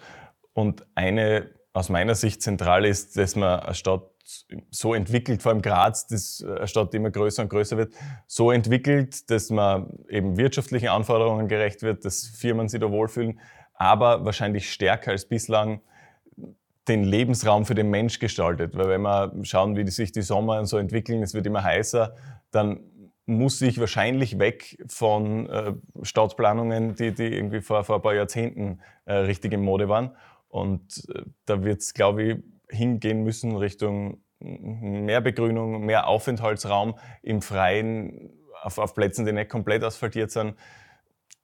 Und 0.52 0.84
eine 0.96 1.55
aus 1.76 1.90
meiner 1.90 2.14
Sicht 2.14 2.40
zentral 2.40 2.86
ist, 2.86 3.18
dass 3.18 3.36
man 3.36 3.60
eine 3.60 3.74
Stadt 3.74 4.10
so 4.70 4.94
entwickelt, 4.94 5.42
vor 5.42 5.52
allem 5.52 5.60
Graz, 5.60 6.06
das 6.06 6.42
eine 6.42 6.66
Stadt, 6.66 6.92
die 6.92 6.96
immer 6.96 7.10
größer 7.10 7.42
und 7.42 7.50
größer 7.50 7.76
wird, 7.76 7.92
so 8.26 8.50
entwickelt, 8.50 9.30
dass 9.30 9.50
man 9.50 9.92
eben 10.08 10.38
wirtschaftlichen 10.38 10.88
Anforderungen 10.88 11.48
gerecht 11.48 11.82
wird, 11.82 12.06
dass 12.06 12.24
Firmen 12.26 12.68
sich 12.68 12.80
da 12.80 12.90
wohlfühlen, 12.90 13.40
aber 13.74 14.24
wahrscheinlich 14.24 14.72
stärker 14.72 15.10
als 15.10 15.26
bislang 15.26 15.82
den 16.88 17.04
Lebensraum 17.04 17.66
für 17.66 17.74
den 17.74 17.90
Mensch 17.90 18.20
gestaltet. 18.20 18.74
Weil 18.74 18.88
wenn 18.88 19.02
wir 19.02 19.32
schauen, 19.42 19.76
wie 19.76 19.86
sich 19.90 20.12
die 20.12 20.22
Sommer 20.22 20.64
so 20.64 20.78
entwickeln, 20.78 21.22
es 21.22 21.34
wird 21.34 21.46
immer 21.46 21.62
heißer, 21.62 22.14
dann 22.52 22.80
muss 23.26 23.60
ich 23.60 23.78
wahrscheinlich 23.80 24.38
weg 24.38 24.82
von 24.88 25.50
äh, 25.50 25.74
Stadtplanungen, 26.02 26.94
die, 26.94 27.12
die 27.12 27.24
irgendwie 27.24 27.60
vor, 27.60 27.84
vor 27.84 27.96
ein 27.96 28.02
paar 28.02 28.14
Jahrzehnten 28.14 28.80
äh, 29.04 29.14
richtig 29.14 29.52
in 29.52 29.60
Mode 29.60 29.90
waren. 29.90 30.16
Und 30.48 31.06
äh, 31.14 31.22
da 31.44 31.62
wird 31.64 31.80
es, 31.80 31.94
glaube 31.94 32.22
ich, 32.22 32.36
hingehen 32.68 33.22
müssen 33.22 33.56
Richtung 33.56 34.22
mehr 34.38 35.20
Begrünung, 35.20 35.84
mehr 35.84 36.06
Aufenthaltsraum 36.06 36.98
im 37.22 37.42
Freien, 37.42 38.30
auf, 38.62 38.78
auf 38.78 38.94
Plätzen, 38.94 39.24
die 39.24 39.32
nicht 39.32 39.50
komplett 39.50 39.82
asphaltiert 39.82 40.30
sind. 40.30 40.56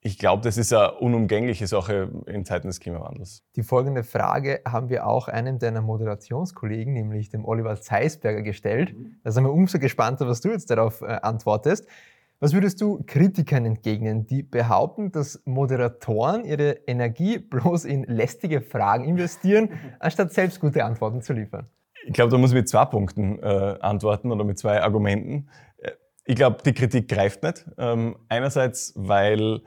Ich 0.04 0.18
glaube, 0.18 0.42
das 0.42 0.58
ist 0.58 0.72
eine 0.72 0.94
unumgängliche 0.94 1.68
Sache 1.68 2.10
in 2.26 2.44
Zeiten 2.44 2.66
des 2.66 2.80
Klimawandels. 2.80 3.44
Die 3.54 3.62
folgende 3.62 4.02
Frage 4.02 4.60
haben 4.66 4.88
wir 4.88 5.06
auch 5.06 5.28
einem 5.28 5.60
deiner 5.60 5.80
Moderationskollegen, 5.80 6.92
nämlich 6.92 7.30
dem 7.30 7.44
Oliver 7.44 7.80
Zeisberger, 7.80 8.42
gestellt. 8.42 8.96
Da 9.22 9.30
sind 9.30 9.44
wir 9.44 9.52
umso 9.52 9.78
gespannter, 9.78 10.26
was 10.26 10.40
du 10.40 10.50
jetzt 10.50 10.70
darauf 10.70 11.02
äh, 11.02 11.06
antwortest. 11.22 11.86
Was 12.42 12.54
würdest 12.54 12.80
du 12.80 13.04
Kritikern 13.06 13.64
entgegnen, 13.64 14.26
die 14.26 14.42
behaupten, 14.42 15.12
dass 15.12 15.40
Moderatoren 15.44 16.44
ihre 16.44 16.72
Energie 16.88 17.38
bloß 17.50 17.84
in 17.84 18.02
lästige 18.02 18.60
Fragen 18.60 19.04
investieren, 19.04 19.68
anstatt 20.00 20.32
selbst 20.32 20.58
gute 20.58 20.84
Antworten 20.84 21.22
zu 21.22 21.34
liefern? 21.34 21.68
Ich 22.04 22.14
glaube, 22.14 22.32
da 22.32 22.38
muss 22.38 22.50
ich 22.50 22.56
mit 22.56 22.68
zwei 22.68 22.84
Punkten 22.86 23.38
äh, 23.38 23.76
antworten 23.80 24.32
oder 24.32 24.42
mit 24.42 24.58
zwei 24.58 24.82
Argumenten. 24.82 25.50
Äh, 25.78 25.92
ich 26.24 26.34
glaube, 26.34 26.56
die 26.64 26.72
Kritik 26.72 27.06
greift 27.06 27.44
nicht. 27.44 27.64
Ähm, 27.78 28.16
einerseits, 28.28 28.92
weil 28.96 29.60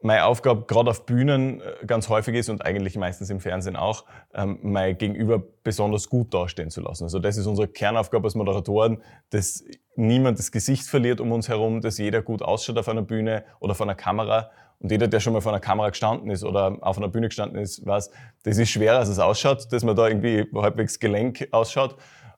meine 0.00 0.24
Aufgabe 0.24 0.64
gerade 0.66 0.90
auf 0.90 1.06
Bühnen 1.06 1.60
äh, 1.60 1.86
ganz 1.86 2.08
häufig 2.08 2.34
ist 2.36 2.48
und 2.48 2.64
eigentlich 2.64 2.96
meistens 2.96 3.30
im 3.30 3.40
Fernsehen 3.40 3.76
auch, 3.76 4.04
ähm, 4.32 4.58
mein 4.62 4.96
Gegenüber 4.96 5.42
besonders 5.64 6.08
gut 6.08 6.32
dastehen 6.32 6.70
zu 6.70 6.80
lassen. 6.80 7.04
Also 7.04 7.18
das 7.18 7.36
ist 7.36 7.46
unsere 7.46 7.68
Kernaufgabe 7.68 8.26
als 8.26 8.34
Moderatoren, 8.34 9.02
dass 9.30 9.64
niemand 9.96 10.38
das 10.38 10.52
Gesicht 10.52 10.86
verliert 10.86 11.20
um 11.20 11.32
uns 11.32 11.48
herum, 11.48 11.80
dass 11.80 11.98
jeder 11.98 12.22
gut 12.22 12.42
ausschaut 12.42 12.78
auf 12.78 12.88
einer 12.88 13.02
Bühne 13.02 13.44
oder 13.60 13.74
vor 13.74 13.86
einer 13.86 13.96
Kamera 13.96 14.50
Und 14.78 14.92
jeder, 14.92 15.08
der 15.08 15.18
schon 15.18 15.32
mal 15.32 15.40
vor 15.40 15.52
einer 15.52 15.60
Kamera 15.60 15.90
gestanden 15.90 16.30
ist 16.30 16.44
oder 16.44 16.78
auf 16.80 16.98
einer 16.98 17.08
Bühne 17.08 17.28
gestanden 17.28 17.60
ist, 17.60 17.84
weiß, 17.84 18.10
das 18.44 18.58
ist 18.58 18.70
schwerer, 18.70 18.98
als 18.98 19.08
es 19.08 19.18
ausschaut, 19.18 19.72
dass 19.72 19.82
man 19.82 19.96
da 19.96 20.06
irgendwie 20.06 20.46
halbwegs 20.54 21.00
Gelenk 21.00 21.48
ausschaut. 21.50 21.96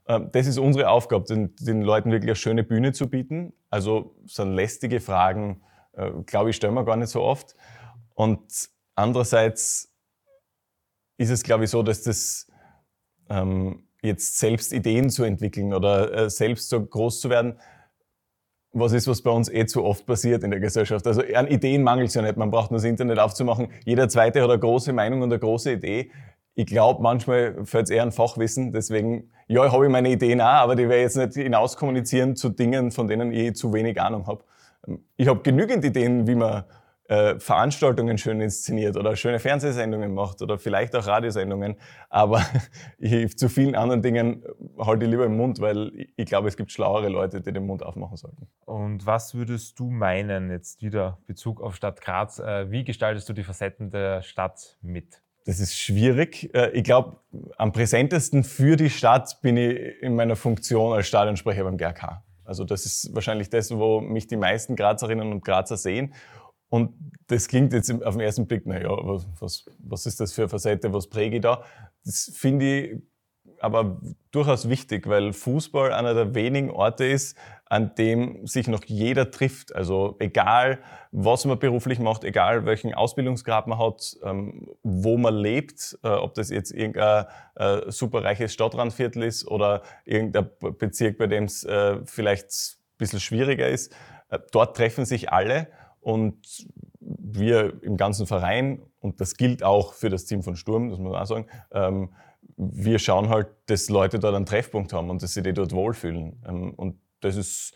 Ähm, 0.09 0.31
das 0.33 0.47
ist 0.47 0.59
unsere 0.59 0.88
Aufgabe, 0.88 1.25
den, 1.26 1.55
den 1.61 1.83
Leuten 1.83 2.11
wirklich 2.11 2.31
eine 2.31 2.37
schöne 2.37 2.64
Bühne 2.64 2.93
zu 2.93 3.11
bieten. 3.11 3.52
Also 3.69 4.14
so 4.25 4.45
lästige 4.45 5.00
Fragen, 5.00 5.61
äh, 5.92 6.11
glaube 6.26 6.50
ich, 6.50 6.56
stellen 6.56 6.75
wir 6.75 6.85
gar 6.85 6.97
nicht 6.97 7.11
so 7.11 7.23
oft. 7.23 7.54
Und 8.14 8.68
andererseits 8.94 9.92
ist 11.16 11.30
es, 11.30 11.42
glaube 11.42 11.64
ich, 11.64 11.70
so, 11.70 11.82
dass 11.82 12.02
das 12.02 12.47
ähm, 13.28 13.87
jetzt 14.02 14.38
selbst 14.38 14.73
Ideen 14.73 15.11
zu 15.11 15.25
entwickeln 15.25 15.75
oder 15.75 16.12
äh, 16.12 16.30
selbst 16.30 16.68
so 16.68 16.85
groß 16.85 17.20
zu 17.20 17.30
werden, 17.30 17.59
was 18.73 18.92
ist, 18.92 19.09
was 19.09 19.23
bei 19.23 19.30
uns 19.30 19.49
eh 19.49 19.66
zu 19.66 19.85
oft 19.85 20.06
passiert 20.06 20.44
in 20.44 20.50
der 20.50 20.61
Gesellschaft. 20.61 21.06
Also 21.06 21.23
an 21.35 21.49
Ideen 21.49 21.82
mangelt 21.82 22.09
es 22.09 22.14
ja 22.14 22.23
nicht. 22.23 22.37
Man 22.37 22.50
braucht 22.50 22.70
nur 22.70 22.78
das 22.78 22.85
Internet 22.85 23.18
aufzumachen. 23.18 23.68
Jeder 23.85 24.09
Zweite 24.09 24.42
hat 24.42 24.50
eine 24.50 24.61
große 24.61 24.92
Meinung 24.92 25.23
und 25.23 25.32
eine 25.32 25.40
große 25.40 25.73
Idee. 25.73 26.11
Ich 26.54 26.66
glaube, 26.66 27.02
manchmal 27.02 27.64
fällt 27.64 27.85
es 27.85 27.90
eher 27.90 28.02
an 28.02 28.12
Fachwissen. 28.12 28.73
Deswegen, 28.73 29.32
ja, 29.49 29.70
habe 29.73 29.87
ich 29.87 29.90
meine 29.90 30.11
Ideen 30.11 30.40
auch, 30.40 30.47
aber 30.47 30.76
die 30.76 30.88
werde 30.88 30.99
ich 30.99 31.14
jetzt 31.14 31.16
nicht 31.16 31.42
hinaus 31.42 31.76
kommunizieren 31.76 32.37
zu 32.37 32.49
Dingen, 32.49 32.92
von 32.92 33.09
denen 33.09 33.32
ich 33.32 33.56
zu 33.56 33.73
wenig 33.73 34.00
Ahnung 34.00 34.26
habe. 34.26 34.44
Ich 35.17 35.29
habe 35.29 35.41
genügend 35.43 35.85
Ideen, 35.85 36.27
wie 36.27 36.35
man 36.35 36.65
äh, 37.11 37.41
Veranstaltungen 37.41 38.19
schön 38.19 38.41
inszeniert 38.41 38.97
oder 38.97 39.17
schöne 39.17 39.41
Fernsehsendungen 39.41 40.15
macht 40.15 40.43
oder 40.43 40.59
vielleicht 40.59 40.95
auch 40.95 41.07
Radiosendungen. 41.07 41.75
Aber 42.09 42.41
ich, 42.99 43.37
zu 43.37 43.49
vielen 43.49 43.75
anderen 43.75 44.01
Dingen 44.01 44.45
halte 44.79 45.05
ich 45.05 45.11
lieber 45.11 45.27
im 45.27 45.37
Mund, 45.37 45.61
weil 45.61 45.91
ich, 45.95 46.13
ich 46.17 46.27
glaube, 46.27 46.47
es 46.47 46.57
gibt 46.57 46.71
schlauere 46.71 47.09
Leute, 47.09 47.41
die 47.41 47.53
den 47.53 47.67
Mund 47.67 47.83
aufmachen 47.83 48.17
sollten. 48.17 48.47
Und 48.65 49.07
was 49.07 49.35
würdest 49.35 49.79
du 49.81 49.91
meinen, 49.91 50.51
jetzt 50.51 50.83
wieder 50.83 51.19
Bezug 51.27 51.61
auf 51.61 51.75
Stadt 51.75 52.01
Graz, 52.01 52.39
äh, 52.39 52.71
wie 52.71 52.85
gestaltest 52.85 53.29
du 53.29 53.33
die 53.33 53.43
Facetten 53.43 53.91
der 53.91 54.23
Stadt 54.23 54.79
mit? 54.81 55.21
Das 55.47 55.59
ist 55.59 55.77
schwierig. 55.77 56.55
Äh, 56.55 56.71
ich 56.71 56.85
glaube, 56.85 57.17
am 57.57 57.73
präsentesten 57.73 58.45
für 58.45 58.77
die 58.77 58.89
Stadt 58.89 59.41
bin 59.43 59.57
ich 59.57 60.01
in 60.01 60.15
meiner 60.15 60.37
Funktion 60.37 60.93
als 60.93 61.09
Stadionsprecher 61.09 61.65
beim 61.65 61.77
GRK. 61.77 62.23
Also 62.50 62.64
das 62.64 62.85
ist 62.85 63.14
wahrscheinlich 63.14 63.49
das, 63.49 63.71
wo 63.71 64.00
mich 64.00 64.26
die 64.26 64.37
meisten 64.37 64.75
Grazerinnen 64.75 65.30
und 65.30 65.45
Grazer 65.45 65.76
sehen. 65.76 66.12
Und 66.69 66.92
das 67.28 67.47
klingt 67.47 67.73
jetzt 67.73 67.90
auf 68.02 68.14
den 68.14 68.21
ersten 68.21 68.49
Blick, 68.49 68.66
naja, 68.66 68.90
was, 68.90 69.66
was, 69.78 70.07
ist 70.07 70.19
das 70.19 70.33
für 70.33 70.42
eine 70.42 70.49
Facette, 70.49 70.92
was 70.92 71.07
präge 71.07 71.37
ich 71.37 71.42
da? 71.42 71.62
Das 72.04 72.33
finde 72.35 72.66
ich 72.66 73.02
aber 73.61 74.00
durchaus 74.31 74.69
wichtig, 74.69 75.07
weil 75.09 75.33
Fußball 75.33 75.93
einer 75.93 76.14
der 76.14 76.35
wenigen 76.35 76.71
Orte 76.71 77.05
ist, 77.05 77.37
an 77.67 77.95
dem 77.95 78.47
sich 78.47 78.67
noch 78.67 78.85
jeder 78.85 79.31
trifft. 79.31 79.75
Also 79.75 80.17
egal, 80.19 80.79
was 81.12 81.45
man 81.45 81.59
beruflich 81.59 81.99
macht, 81.99 82.25
egal 82.25 82.67
welchen 82.67 82.95
Ausbildungsgrad 82.95 83.67
man 83.67 83.79
hat, 83.79 84.17
ähm, 84.25 84.69
wo 84.83 85.17
man 85.17 85.35
lebt, 85.35 85.99
äh, 86.02 86.09
ob 86.09 86.35
das 86.35 86.50
jetzt 86.50 86.73
irgendein 86.73 87.26
äh, 87.55 87.90
superreiches 87.90 88.52
Stadtrandviertel 88.52 89.23
ist 89.23 89.47
oder 89.47 89.83
irgendein 90.05 90.49
Bezirk, 90.79 91.19
bei 91.19 91.26
dem 91.26 91.45
es 91.45 91.64
äh, 91.64 91.99
vielleicht 92.05 92.47
ein 92.49 92.99
bisschen 92.99 93.21
schwieriger 93.21 93.69
ist, 93.69 93.95
dort 94.52 94.76
treffen 94.76 95.05
sich 95.05 95.33
alle 95.33 95.69
und 96.00 96.67
wir 97.00 97.83
im 97.83 97.97
ganzen 97.97 98.26
Verein, 98.26 98.83
und 99.00 99.21
das 99.21 99.37
gilt 99.37 99.62
auch 99.62 99.95
für 99.95 100.11
das 100.11 100.26
Team 100.26 100.43
von 100.43 100.57
Sturm, 100.57 100.90
das 100.90 100.99
muss 100.99 101.12
man 101.12 101.23
auch 101.23 101.26
sagen, 101.26 101.47
ähm, 101.73 102.11
wir 102.61 102.99
schauen 102.99 103.31
halt, 103.31 103.49
dass 103.67 103.88
Leute 103.88 104.19
dort 104.19 104.35
einen 104.35 104.45
Treffpunkt 104.45 104.93
haben 104.93 105.09
und 105.09 105.23
dass 105.23 105.33
sie 105.33 105.43
die 105.43 105.55
dort 105.55 105.73
wohlfühlen. 105.73 106.43
Ähm, 106.47 106.75
und 106.75 107.00
das 107.21 107.37
ist 107.37 107.75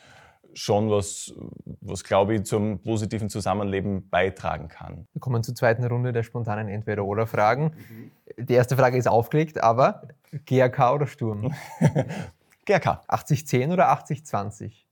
schon 0.53 0.91
was, 0.91 1.33
was 1.81 2.05
glaube 2.05 2.35
ich 2.35 2.45
zum 2.45 2.81
positiven 2.81 3.29
Zusammenleben 3.29 4.09
beitragen 4.09 4.69
kann. 4.69 5.09
Wir 5.13 5.21
kommen 5.21 5.43
zur 5.43 5.55
zweiten 5.55 5.85
Runde 5.85 6.13
der 6.13 6.23
spontanen 6.23 6.69
Entweder-Oder-Fragen. 6.69 7.75
Mhm. 7.75 8.11
Die 8.45 8.53
erste 8.53 8.77
Frage 8.77 8.97
ist 8.99 9.09
aufgelegt, 9.09 9.63
aber 9.63 10.07
GRK 10.45 10.95
oder 10.95 11.07
Sturm? 11.07 11.55
GRK. 12.67 13.03
80-10 13.09 13.73
oder 13.73 13.91
80-20? 13.93 14.85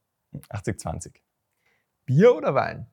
80-20. 0.51 1.13
Bier 2.07 2.35
oder 2.35 2.55
Wein? 2.55 2.87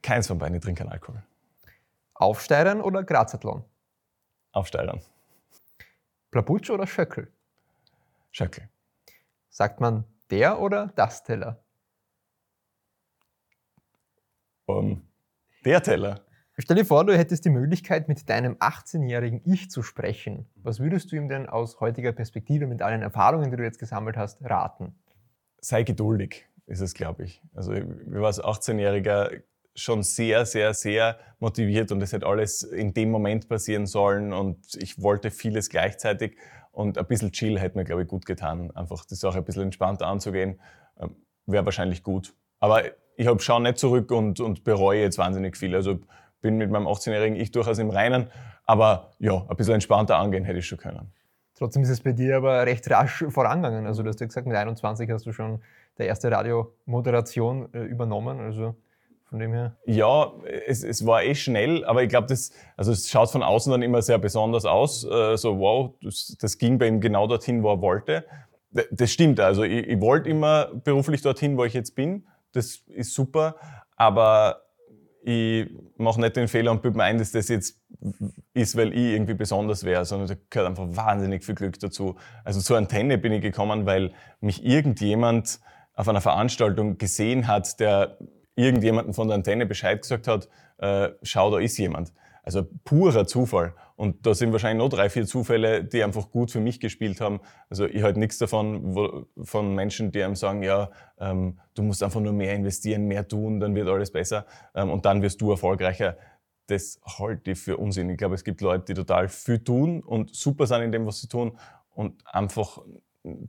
Keins 0.00 0.28
von 0.28 0.38
beiden, 0.38 0.56
ich 0.56 0.62
trinke 0.62 0.82
keinen 0.82 0.92
Alkohol. 0.92 1.22
Aufsteigern 2.14 2.80
oder 2.80 3.02
Grazathlon? 3.02 3.64
Aufsteigern. 4.52 5.00
Plaputsch 6.34 6.68
oder 6.68 6.84
Schöckel? 6.88 7.28
Schöckel. 8.32 8.68
Sagt 9.50 9.80
man 9.80 10.02
der 10.30 10.58
oder 10.58 10.90
das 10.96 11.22
Teller? 11.22 11.62
Um, 14.66 15.06
der 15.64 15.80
Teller. 15.80 16.26
Stell 16.58 16.74
dir 16.74 16.84
vor, 16.84 17.04
du 17.06 17.16
hättest 17.16 17.44
die 17.44 17.50
Möglichkeit, 17.50 18.08
mit 18.08 18.28
deinem 18.28 18.54
18-jährigen 18.54 19.42
Ich 19.44 19.70
zu 19.70 19.84
sprechen. 19.84 20.50
Was 20.56 20.80
würdest 20.80 21.12
du 21.12 21.16
ihm 21.16 21.28
denn 21.28 21.48
aus 21.48 21.78
heutiger 21.78 22.10
Perspektive 22.10 22.66
mit 22.66 22.82
allen 22.82 23.02
Erfahrungen, 23.02 23.52
die 23.52 23.56
du 23.56 23.62
jetzt 23.62 23.78
gesammelt 23.78 24.16
hast, 24.16 24.42
raten? 24.42 24.98
Sei 25.60 25.84
geduldig, 25.84 26.48
ist 26.66 26.80
es, 26.80 26.94
glaube 26.94 27.22
ich. 27.22 27.44
Also, 27.54 27.74
ich 27.74 27.84
war 27.84 28.26
als 28.26 28.42
18-Jähriger 28.42 29.40
schon 29.74 30.02
sehr, 30.02 30.46
sehr, 30.46 30.74
sehr 30.74 31.18
motiviert 31.38 31.90
und 31.92 32.00
es 32.02 32.12
hätte 32.12 32.26
alles 32.26 32.62
in 32.62 32.94
dem 32.94 33.10
Moment 33.10 33.48
passieren 33.48 33.86
sollen 33.86 34.32
und 34.32 34.74
ich 34.76 35.02
wollte 35.02 35.30
vieles 35.30 35.68
gleichzeitig 35.68 36.36
und 36.70 36.98
ein 36.98 37.06
bisschen 37.06 37.32
Chill 37.32 37.58
hätte 37.58 37.78
mir, 37.78 37.84
glaube 37.84 38.02
ich, 38.02 38.08
gut 38.08 38.26
getan. 38.26 38.70
Einfach 38.72 39.04
die 39.04 39.14
Sache 39.14 39.38
ein 39.38 39.44
bisschen 39.44 39.62
entspannter 39.62 40.06
anzugehen, 40.06 40.60
ähm, 41.00 41.16
wäre 41.46 41.64
wahrscheinlich 41.64 42.02
gut. 42.02 42.34
Aber 42.60 42.82
ich 43.16 43.26
habe 43.26 43.40
schaue 43.40 43.62
nicht 43.62 43.78
zurück 43.78 44.10
und, 44.10 44.40
und 44.40 44.64
bereue 44.64 45.00
jetzt 45.00 45.18
wahnsinnig 45.18 45.56
viel. 45.56 45.74
Also 45.74 46.00
bin 46.40 46.56
mit 46.56 46.70
meinem 46.70 46.86
18-jährigen 46.86 47.36
Ich 47.36 47.52
durchaus 47.52 47.78
im 47.78 47.90
Reinen, 47.90 48.28
aber 48.66 49.12
ja, 49.18 49.46
ein 49.48 49.56
bisschen 49.56 49.74
entspannter 49.74 50.16
angehen 50.16 50.44
hätte 50.44 50.58
ich 50.58 50.66
schon 50.66 50.78
können. 50.78 51.12
Trotzdem 51.56 51.82
ist 51.84 51.90
es 51.90 52.00
bei 52.00 52.12
dir 52.12 52.36
aber 52.36 52.66
recht 52.66 52.90
rasch 52.90 53.24
vorangegangen. 53.28 53.86
Also 53.86 54.02
du 54.02 54.08
hast 54.08 54.20
ja 54.20 54.26
gesagt, 54.26 54.46
mit 54.46 54.56
21 54.56 55.08
hast 55.10 55.26
du 55.26 55.32
schon 55.32 55.62
der 55.98 56.06
erste 56.06 56.30
Radiomoderation 56.30 57.72
äh, 57.72 57.84
übernommen. 57.84 58.40
Also 58.40 58.74
von 59.28 59.38
dem 59.38 59.52
her? 59.52 59.76
Ja, 59.86 60.32
es, 60.66 60.84
es 60.84 61.06
war 61.06 61.22
eh 61.22 61.34
schnell, 61.34 61.84
aber 61.84 62.02
ich 62.02 62.08
glaube, 62.08 62.26
das, 62.28 62.52
also 62.76 62.92
es 62.92 63.08
schaut 63.08 63.30
von 63.30 63.42
außen 63.42 63.70
dann 63.70 63.82
immer 63.82 64.02
sehr 64.02 64.18
besonders 64.18 64.64
aus. 64.64 65.04
Äh, 65.04 65.36
so, 65.36 65.58
wow, 65.58 65.94
das, 66.02 66.36
das, 66.40 66.58
ging 66.58 66.78
bei 66.78 66.86
ihm 66.86 67.00
genau 67.00 67.26
dorthin, 67.26 67.62
wo 67.62 67.72
er 67.72 67.80
wollte. 67.80 68.24
Das 68.90 69.12
stimmt, 69.12 69.40
also 69.40 69.62
ich, 69.62 69.86
ich 69.86 70.00
wollte 70.00 70.28
immer 70.28 70.66
beruflich 70.66 71.22
dorthin, 71.22 71.56
wo 71.56 71.64
ich 71.64 71.74
jetzt 71.74 71.94
bin. 71.94 72.26
Das 72.52 72.82
ist 72.86 73.14
super, 73.14 73.56
aber 73.96 74.64
ich 75.26 75.70
mache 75.96 76.20
nicht 76.20 76.36
den 76.36 76.48
Fehler 76.48 76.70
und 76.70 76.82
bilde 76.82 76.98
mir 76.98 77.04
ein, 77.04 77.18
dass 77.18 77.32
das 77.32 77.48
jetzt 77.48 77.80
ist, 78.52 78.76
weil 78.76 78.92
ich 78.92 79.14
irgendwie 79.14 79.34
besonders 79.34 79.84
wäre, 79.84 80.04
sondern 80.04 80.28
da 80.28 80.34
gehört 80.50 80.68
einfach 80.68 80.86
wahnsinnig 80.90 81.44
viel 81.44 81.54
Glück 81.54 81.78
dazu. 81.80 82.16
Also 82.44 82.60
zur 82.60 82.76
Antenne 82.76 83.16
bin 83.16 83.32
ich 83.32 83.40
gekommen, 83.40 83.86
weil 83.86 84.12
mich 84.40 84.64
irgendjemand 84.64 85.60
auf 85.94 86.08
einer 86.08 86.20
Veranstaltung 86.20 86.98
gesehen 86.98 87.46
hat, 87.46 87.80
der 87.80 88.18
irgendjemanden 88.56 89.14
von 89.14 89.28
der 89.28 89.36
Antenne 89.36 89.66
Bescheid 89.66 90.02
gesagt 90.02 90.28
hat, 90.28 90.48
äh, 90.78 91.10
schau, 91.22 91.50
da 91.50 91.58
ist 91.58 91.78
jemand. 91.78 92.12
Also 92.42 92.66
purer 92.84 93.26
Zufall. 93.26 93.74
Und 93.96 94.26
da 94.26 94.34
sind 94.34 94.52
wahrscheinlich 94.52 94.84
noch 94.84 94.90
drei, 94.90 95.08
vier 95.08 95.26
Zufälle, 95.26 95.82
die 95.82 96.04
einfach 96.04 96.30
gut 96.30 96.50
für 96.50 96.60
mich 96.60 96.78
gespielt 96.78 97.20
haben. 97.20 97.40
Also 97.70 97.86
ich 97.86 98.02
halte 98.02 98.18
nichts 98.18 98.36
davon 98.38 98.94
wo, 98.94 99.26
von 99.42 99.74
Menschen, 99.74 100.12
die 100.12 100.22
einem 100.22 100.36
sagen, 100.36 100.62
ja, 100.62 100.90
ähm, 101.18 101.58
du 101.74 101.82
musst 101.82 102.02
einfach 102.02 102.20
nur 102.20 102.34
mehr 102.34 102.54
investieren, 102.54 103.06
mehr 103.06 103.26
tun, 103.26 103.60
dann 103.60 103.74
wird 103.74 103.88
alles 103.88 104.10
besser 104.12 104.44
ähm, 104.74 104.90
und 104.90 105.06
dann 105.06 105.22
wirst 105.22 105.40
du 105.40 105.50
erfolgreicher. 105.50 106.18
Das 106.66 107.00
halte 107.18 107.52
ich 107.52 107.58
für 107.58 107.78
Unsinn. 107.78 108.10
Ich 108.10 108.18
glaube, 108.18 108.34
es 108.34 108.44
gibt 108.44 108.60
Leute, 108.60 108.84
die 108.86 108.94
total 108.94 109.28
viel 109.28 109.60
tun 109.60 110.02
und 110.02 110.34
super 110.34 110.66
sind 110.66 110.82
in 110.82 110.92
dem, 110.92 111.06
was 111.06 111.20
sie 111.20 111.28
tun 111.28 111.56
und 111.90 112.22
einfach 112.26 112.78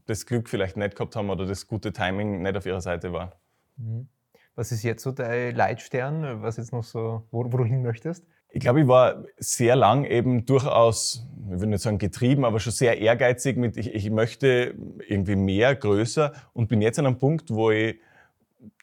das 0.05 0.25
Glück 0.25 0.47
vielleicht 0.47 0.77
nicht 0.77 0.95
gehabt 0.95 1.17
haben 1.17 1.29
oder 1.29 1.45
das 1.45 1.67
gute 1.67 1.91
Timing 1.91 2.41
nicht 2.41 2.55
auf 2.55 2.65
ihrer 2.65 2.81
Seite 2.81 3.11
war. 3.11 3.33
Mhm. 3.75 4.07
Was 4.55 4.71
ist 4.71 4.83
jetzt 4.83 5.03
so 5.03 5.11
dein 5.11 5.55
Leitstern, 5.55 6.41
was 6.41 6.57
jetzt 6.57 6.71
noch 6.71 6.83
so, 6.83 7.23
wo, 7.31 7.43
wo 7.43 7.57
du 7.57 7.65
hin 7.65 7.83
möchtest? 7.83 8.25
Ich 8.49 8.61
glaube, 8.61 8.81
ich 8.81 8.87
war 8.87 9.25
sehr 9.37 9.75
lang 9.75 10.05
eben 10.05 10.45
durchaus, 10.45 11.27
ich 11.53 11.59
will 11.59 11.67
nicht 11.67 11.81
sagen 11.81 11.97
getrieben, 11.97 12.45
aber 12.45 12.61
schon 12.61 12.71
sehr 12.71 12.99
ehrgeizig 12.99 13.57
mit, 13.57 13.75
ich, 13.75 13.93
ich 13.93 14.09
möchte 14.09 14.75
irgendwie 15.07 15.35
mehr, 15.35 15.75
größer 15.75 16.31
und 16.53 16.69
bin 16.69 16.81
jetzt 16.81 16.97
an 16.97 17.05
einem 17.05 17.17
Punkt, 17.17 17.51
wo 17.51 17.71
ich 17.71 17.99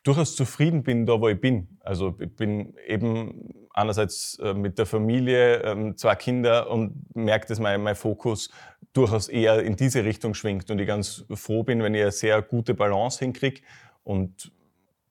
durchaus 0.02 0.36
zufrieden 0.36 0.82
bin, 0.82 1.06
da 1.06 1.20
wo 1.20 1.28
ich 1.28 1.40
bin. 1.40 1.78
Also 1.80 2.14
ich 2.18 2.34
bin 2.36 2.74
eben 2.86 3.66
einerseits 3.72 4.38
äh, 4.42 4.52
mit 4.52 4.78
der 4.78 4.84
Familie, 4.84 5.62
ähm, 5.62 5.96
zwei 5.96 6.16
Kinder 6.16 6.70
und 6.70 7.16
merke, 7.16 7.46
dass 7.46 7.58
mein, 7.58 7.82
mein 7.82 7.96
Fokus 7.96 8.50
durchaus 8.92 9.28
eher 9.28 9.62
in 9.62 9.76
diese 9.76 10.04
Richtung 10.04 10.34
schwingt 10.34 10.70
und 10.70 10.80
ich 10.80 10.86
ganz 10.86 11.24
froh 11.34 11.62
bin, 11.62 11.82
wenn 11.82 11.94
ich 11.94 12.02
eine 12.02 12.12
sehr 12.12 12.42
gute 12.42 12.74
Balance 12.74 13.20
hinkriege 13.20 13.62
und 14.04 14.52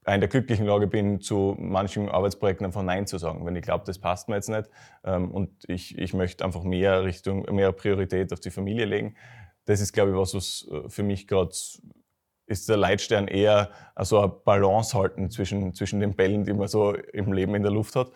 in 0.07 0.19
der 0.19 0.29
glücklichen 0.29 0.65
Lage 0.65 0.87
bin, 0.87 1.21
zu 1.21 1.55
manchen 1.59 2.09
Arbeitsprojekten 2.09 2.65
einfach 2.65 2.81
Nein 2.81 3.05
zu 3.05 3.17
sagen, 3.17 3.45
wenn 3.45 3.55
ich 3.55 3.61
glaube, 3.61 3.83
das 3.85 3.99
passt 3.99 4.29
mir 4.29 4.35
jetzt 4.35 4.49
nicht 4.49 4.69
ähm, 5.03 5.31
und 5.31 5.51
ich, 5.67 5.97
ich 5.97 6.13
möchte 6.13 6.43
einfach 6.43 6.63
mehr 6.63 7.03
Richtung, 7.03 7.43
mehr 7.53 7.71
Priorität 7.71 8.33
auf 8.33 8.39
die 8.39 8.49
Familie 8.49 8.85
legen. 8.85 9.15
Das 9.65 9.79
ist, 9.79 9.93
glaube 9.93 10.11
ich, 10.11 10.17
was, 10.17 10.33
was 10.33 10.67
äh, 10.71 10.89
für 10.89 11.03
mich 11.03 11.27
gerade 11.27 11.51
ist 12.47 12.67
der 12.67 12.77
Leitstern 12.77 13.27
eher 13.27 13.69
so 14.01 14.19
eine 14.19 14.27
Balance 14.27 14.97
halten 14.97 15.29
zwischen, 15.29 15.73
zwischen 15.73 15.99
den 15.99 16.15
Bällen, 16.15 16.43
die 16.43 16.53
man 16.53 16.67
so 16.67 16.93
im 16.93 17.31
Leben 17.31 17.55
in 17.55 17.63
der 17.63 17.71
Luft 17.71 17.95
hat. 17.95 18.11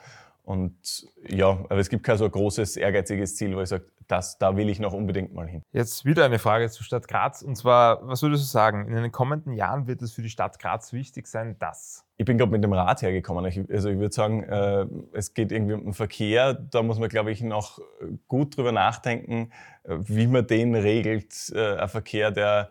Und 0.45 1.07
ja, 1.27 1.49
aber 1.49 1.77
es 1.77 1.89
gibt 1.89 2.03
kein 2.03 2.17
so 2.17 2.29
großes, 2.29 2.77
ehrgeiziges 2.77 3.35
Ziel, 3.35 3.55
wo 3.55 3.61
ich 3.61 3.69
sage, 3.69 3.85
das, 4.07 4.37
da 4.37 4.55
will 4.55 4.69
ich 4.69 4.79
noch 4.79 4.93
unbedingt 4.93 5.33
mal 5.33 5.47
hin. 5.47 5.63
Jetzt 5.71 6.05
wieder 6.05 6.23
eine 6.23 6.37
Frage 6.37 6.69
zur 6.69 6.85
Stadt 6.85 7.07
Graz. 7.07 7.41
Und 7.41 7.55
zwar, 7.55 8.07
was 8.07 8.21
würdest 8.21 8.43
du 8.43 8.47
sagen, 8.47 8.87
in 8.87 8.95
den 8.95 9.11
kommenden 9.11 9.53
Jahren 9.53 9.87
wird 9.87 10.03
es 10.03 10.13
für 10.13 10.21
die 10.21 10.29
Stadt 10.29 10.59
Graz 10.59 10.93
wichtig 10.93 11.25
sein, 11.25 11.57
dass? 11.57 12.05
Ich 12.17 12.25
bin 12.25 12.37
gerade 12.37 12.51
mit 12.51 12.63
dem 12.63 12.73
Rad 12.73 13.01
hergekommen. 13.01 13.43
Ich, 13.45 13.59
also 13.71 13.89
ich 13.89 13.97
würde 13.97 14.13
sagen, 14.13 14.43
äh, 14.43 14.85
es 15.13 15.33
geht 15.33 15.51
irgendwie 15.51 15.73
um 15.73 15.83
den 15.83 15.93
Verkehr. 15.93 16.53
Da 16.53 16.83
muss 16.83 16.99
man, 16.99 17.09
glaube 17.09 17.31
ich, 17.31 17.41
noch 17.41 17.79
gut 18.27 18.55
drüber 18.55 18.71
nachdenken, 18.71 19.51
äh, 19.83 19.97
wie 20.01 20.27
man 20.27 20.45
den 20.45 20.75
regelt. 20.75 21.51
Äh, 21.55 21.77
ein 21.77 21.89
Verkehr, 21.89 22.29
der 22.29 22.69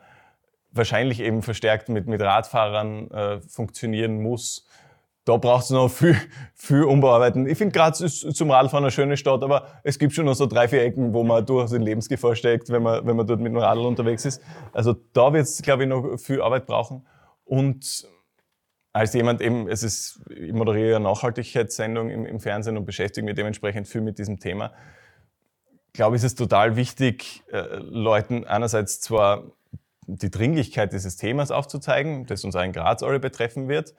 wahrscheinlich 0.71 1.19
eben 1.19 1.43
verstärkt 1.43 1.89
mit, 1.89 2.07
mit 2.07 2.21
Radfahrern 2.21 3.11
äh, 3.11 3.41
funktionieren 3.41 4.23
muss 4.23 4.69
da 5.25 5.39
braucht 5.39 5.65
es 5.65 5.71
noch 5.71 5.89
viel, 5.89 6.17
viel 6.55 6.85
Umbauarbeiten. 6.85 7.47
Ich 7.47 7.57
finde, 7.57 7.73
Graz 7.73 8.01
ist 8.01 8.21
zum 8.37 8.51
Radfahren 8.51 8.85
eine 8.85 8.91
schöne 8.91 9.17
Stadt, 9.17 9.43
aber 9.43 9.69
es 9.83 9.99
gibt 9.99 10.13
schon 10.13 10.27
noch 10.27 10.35
so 10.35 10.47
drei, 10.47 10.69
vier 10.69 10.83
Ecken, 10.83 11.15
wo 11.15 11.25
man 11.25 11.47
durchaus 11.47 11.73
in 11.73 11.83
Lebensgefahr 11.83 12.37
steckt, 12.37 12.69
wenn 12.69 12.83
man, 12.83 13.07
wenn 13.07 13.17
man 13.17 13.27
dort 13.27 13.41
mit 13.41 13.53
dem 13.53 13.57
Radl 13.57 13.87
unterwegs 13.87 14.25
ist. 14.25 14.43
Also 14.73 14.95
da 15.13 15.33
wird 15.33 15.45
es, 15.45 15.63
glaube 15.63 15.85
ich, 15.85 15.89
noch 15.89 16.19
viel 16.19 16.43
Arbeit 16.43 16.67
brauchen. 16.67 17.07
Und 17.45 18.07
als 18.93 19.15
jemand 19.15 19.41
eben, 19.41 19.67
es 19.69 19.83
ist, 19.83 20.21
ich 20.29 20.53
moderiere 20.53 20.97
eine 20.97 21.05
Nachhaltigkeitssendung 21.05 22.11
im, 22.11 22.27
im 22.27 22.39
Fernsehen 22.39 22.77
und 22.77 22.85
beschäftige 22.85 23.25
mich 23.25 23.35
dementsprechend 23.35 23.89
viel 23.89 24.03
mit 24.03 24.19
diesem 24.19 24.39
Thema, 24.39 24.73
glaube 25.95 26.17
ich, 26.17 26.21
ist 26.23 26.33
es 26.33 26.35
total 26.35 26.77
wichtig, 26.77 27.43
äh, 27.51 27.77
Leuten 27.79 28.45
einerseits 28.45 29.01
zwar 29.01 29.45
die 30.07 30.31
Dringlichkeit 30.31 30.93
dieses 30.93 31.17
Themas 31.17 31.51
aufzuzeigen, 31.51 32.27
das 32.27 32.45
uns 32.45 32.55
auch 32.57 32.63
in 32.63 32.73
Graz 32.73 33.03
alle 33.03 33.21
betreffen 33.21 33.69
wird, 33.69 33.95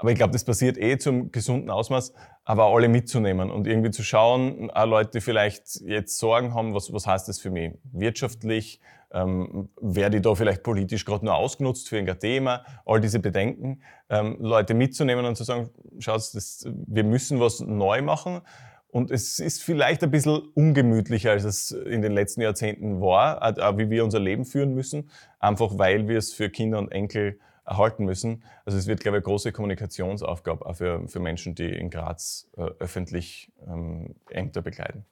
aber 0.00 0.12
ich 0.12 0.16
glaube, 0.16 0.32
das 0.32 0.44
passiert 0.44 0.78
eh 0.78 0.96
zum 0.96 1.30
gesunden 1.30 1.68
Ausmaß, 1.68 2.14
aber 2.44 2.74
alle 2.74 2.88
mitzunehmen 2.88 3.50
und 3.50 3.66
irgendwie 3.66 3.90
zu 3.90 4.02
schauen, 4.02 4.70
auch 4.70 4.86
Leute, 4.86 5.10
die 5.10 5.20
vielleicht 5.20 5.82
jetzt 5.82 6.18
Sorgen 6.18 6.54
haben, 6.54 6.74
was, 6.74 6.90
was 6.90 7.06
heißt 7.06 7.28
das 7.28 7.38
für 7.38 7.50
mich 7.50 7.74
wirtschaftlich, 7.92 8.80
ähm, 9.12 9.68
werde 9.78 10.16
ich 10.16 10.22
da 10.22 10.34
vielleicht 10.34 10.62
politisch 10.62 11.04
gerade 11.04 11.26
nur 11.26 11.34
ausgenutzt 11.34 11.90
für 11.90 11.98
ein 11.98 12.18
Thema, 12.18 12.64
all 12.86 13.02
diese 13.02 13.18
Bedenken, 13.18 13.82
ähm, 14.08 14.38
Leute 14.40 14.72
mitzunehmen 14.72 15.26
und 15.26 15.36
zu 15.36 15.44
sagen, 15.44 15.68
schaut, 15.98 16.16
das, 16.32 16.66
wir 16.86 17.04
müssen 17.04 17.38
was 17.38 17.60
neu 17.60 18.00
machen. 18.00 18.40
Und 18.88 19.10
es 19.10 19.38
ist 19.38 19.62
vielleicht 19.62 20.02
ein 20.02 20.10
bisschen 20.10 20.40
ungemütlicher, 20.54 21.32
als 21.32 21.44
es 21.44 21.72
in 21.72 22.00
den 22.00 22.12
letzten 22.12 22.40
Jahrzehnten 22.40 23.02
war, 23.02 23.42
auch 23.42 23.76
wie 23.76 23.90
wir 23.90 24.02
unser 24.02 24.18
Leben 24.18 24.46
führen 24.46 24.74
müssen, 24.74 25.10
einfach 25.38 25.78
weil 25.78 26.08
wir 26.08 26.16
es 26.16 26.32
für 26.32 26.48
Kinder 26.48 26.78
und 26.78 26.90
Enkel 26.90 27.38
erhalten 27.64 28.04
müssen. 28.04 28.42
Also 28.64 28.78
es 28.78 28.86
wird, 28.86 29.00
glaube 29.00 29.18
ich, 29.18 29.24
eine 29.24 29.30
große 29.30 29.52
Kommunikationsaufgabe 29.52 30.66
auch 30.66 30.76
für, 30.76 31.06
für 31.08 31.20
Menschen, 31.20 31.54
die 31.54 31.68
in 31.68 31.90
Graz 31.90 32.48
äh, 32.56 32.62
öffentlich 32.78 33.52
ähm, 33.66 34.14
Ämter 34.30 34.62
begleiten. 34.62 35.04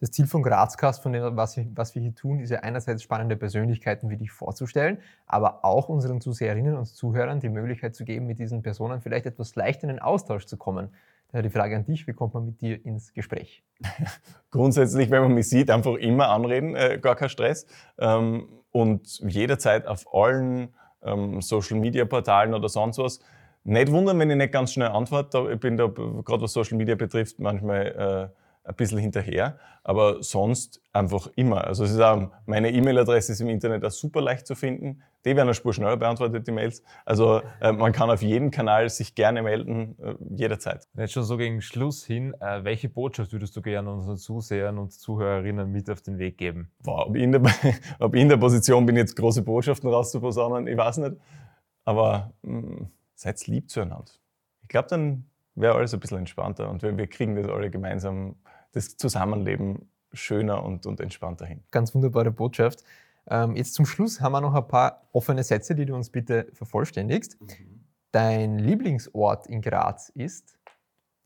Das 0.00 0.12
Ziel 0.12 0.28
von 0.28 0.44
Grazcast, 0.44 1.02
von 1.02 1.12
dem, 1.12 1.36
was, 1.36 1.58
was 1.74 1.94
wir 1.96 2.02
hier 2.02 2.14
tun, 2.14 2.38
ist 2.38 2.50
ja 2.50 2.60
einerseits 2.60 3.02
spannende 3.02 3.36
Persönlichkeiten 3.36 4.10
wie 4.10 4.16
dich 4.16 4.30
vorzustellen, 4.30 4.98
aber 5.26 5.64
auch 5.64 5.88
unseren 5.88 6.20
Zuseherinnen 6.20 6.76
und 6.76 6.86
Zuhörern 6.86 7.40
die 7.40 7.48
Möglichkeit 7.48 7.96
zu 7.96 8.04
geben, 8.04 8.26
mit 8.26 8.38
diesen 8.38 8.62
Personen 8.62 9.00
vielleicht 9.00 9.26
etwas 9.26 9.56
leicht 9.56 9.82
in 9.82 9.88
den 9.88 9.98
Austausch 9.98 10.46
zu 10.46 10.56
kommen. 10.56 10.90
Daher 11.30 11.42
die 11.42 11.50
Frage 11.50 11.76
an 11.76 11.84
dich, 11.84 12.06
wie 12.06 12.12
kommt 12.12 12.32
man 12.34 12.46
mit 12.46 12.60
dir 12.60 12.84
ins 12.86 13.12
Gespräch? 13.12 13.64
Grundsätzlich, 14.50 15.10
wenn 15.10 15.22
man 15.22 15.34
mich 15.34 15.48
sieht, 15.48 15.68
einfach 15.68 15.94
immer 15.96 16.28
anreden, 16.28 16.76
äh, 16.76 16.98
gar 17.02 17.16
kein 17.16 17.28
Stress. 17.28 17.66
Ähm, 17.98 18.48
und 18.70 19.18
jederzeit 19.20 19.86
auf 19.86 20.06
allen 20.14 20.74
ähm, 21.02 21.40
Social-Media-Portalen 21.40 22.54
oder 22.54 22.68
sonst 22.68 22.98
was. 22.98 23.20
Nicht 23.64 23.90
wundern, 23.90 24.18
wenn 24.18 24.30
ich 24.30 24.36
nicht 24.36 24.52
ganz 24.52 24.72
schnell 24.72 24.88
antworte. 24.88 25.50
Ich 25.52 25.60
bin 25.60 25.76
da, 25.76 25.86
gerade 25.86 26.42
was 26.42 26.52
Social 26.52 26.76
Media 26.76 26.94
betrifft, 26.94 27.38
manchmal 27.38 28.30
äh, 28.32 28.47
ein 28.68 28.74
bisschen 28.74 28.98
hinterher. 28.98 29.58
Aber 29.82 30.22
sonst 30.22 30.82
einfach 30.92 31.28
immer. 31.36 31.64
Also 31.64 31.84
es 31.84 31.92
ist 31.92 32.00
auch, 32.00 32.30
meine 32.44 32.70
E-Mail-Adresse 32.70 33.32
ist 33.32 33.40
im 33.40 33.48
Internet 33.48 33.84
auch 33.84 33.90
super 33.90 34.20
leicht 34.20 34.46
zu 34.46 34.54
finden. 34.54 35.02
Die 35.24 35.30
werden 35.30 35.48
eine 35.48 35.54
Spur 35.54 35.72
schneller 35.72 35.96
beantwortet, 35.96 36.46
die 36.46 36.52
Mails. 36.52 36.82
Also 37.06 37.40
äh, 37.60 37.72
man 37.72 37.92
kann 37.92 38.10
auf 38.10 38.22
jedem 38.22 38.50
Kanal 38.50 38.88
sich 38.90 39.14
gerne 39.14 39.42
melden, 39.42 39.96
äh, 40.00 40.14
jederzeit. 40.36 40.86
Jetzt 40.96 41.14
schon 41.14 41.24
so 41.24 41.36
gegen 41.38 41.62
Schluss 41.62 42.04
hin, 42.04 42.34
äh, 42.40 42.62
welche 42.64 42.88
Botschaft 42.88 43.32
würdest 43.32 43.56
du 43.56 43.62
gerne 43.62 43.90
unseren 43.90 44.18
Zusehern 44.18 44.78
und 44.78 44.92
Zuhörerinnen 44.92 45.70
mit 45.70 45.88
auf 45.88 46.02
den 46.02 46.18
Weg 46.18 46.36
geben? 46.36 46.70
Wow, 46.84 47.06
ob, 47.08 47.16
ich 47.16 47.22
in 47.22 47.32
der, 47.32 47.42
ob 47.98 48.14
ich 48.14 48.20
in 48.20 48.28
der 48.28 48.36
Position 48.36 48.84
bin, 48.84 48.96
jetzt 48.96 49.16
große 49.16 49.42
Botschaften 49.42 49.88
rauszuposaunen, 49.88 50.66
ich 50.66 50.76
weiß 50.76 50.98
nicht. 50.98 51.16
Aber 51.84 52.32
mh, 52.42 52.60
hm, 52.60 52.90
seid 53.14 53.46
lieb 53.46 53.70
zueinander. 53.70 54.12
Ich 54.62 54.68
glaube, 54.68 54.88
dann 54.88 55.24
wäre 55.54 55.74
alles 55.74 55.94
ein 55.94 56.00
bisschen 56.00 56.18
entspannter 56.18 56.68
und 56.70 56.82
wir, 56.82 56.96
wir 56.96 57.06
kriegen 57.06 57.34
das 57.34 57.48
alle 57.48 57.70
gemeinsam, 57.70 58.36
das 58.78 58.96
Zusammenleben 58.96 59.90
schöner 60.12 60.62
und, 60.64 60.86
und 60.86 61.00
entspannter 61.00 61.46
hin. 61.46 61.62
Ganz 61.70 61.94
wunderbare 61.94 62.30
Botschaft. 62.30 62.84
Ähm, 63.30 63.56
jetzt 63.56 63.74
zum 63.74 63.86
Schluss 63.86 64.20
haben 64.20 64.32
wir 64.32 64.40
noch 64.40 64.54
ein 64.54 64.66
paar 64.66 65.08
offene 65.12 65.44
Sätze, 65.44 65.74
die 65.74 65.84
du 65.84 65.94
uns 65.94 66.10
bitte 66.10 66.46
vervollständigst. 66.52 67.40
Mhm. 67.40 67.84
Dein 68.10 68.58
Lieblingsort 68.58 69.46
in 69.46 69.60
Graz 69.60 70.08
ist? 70.08 70.58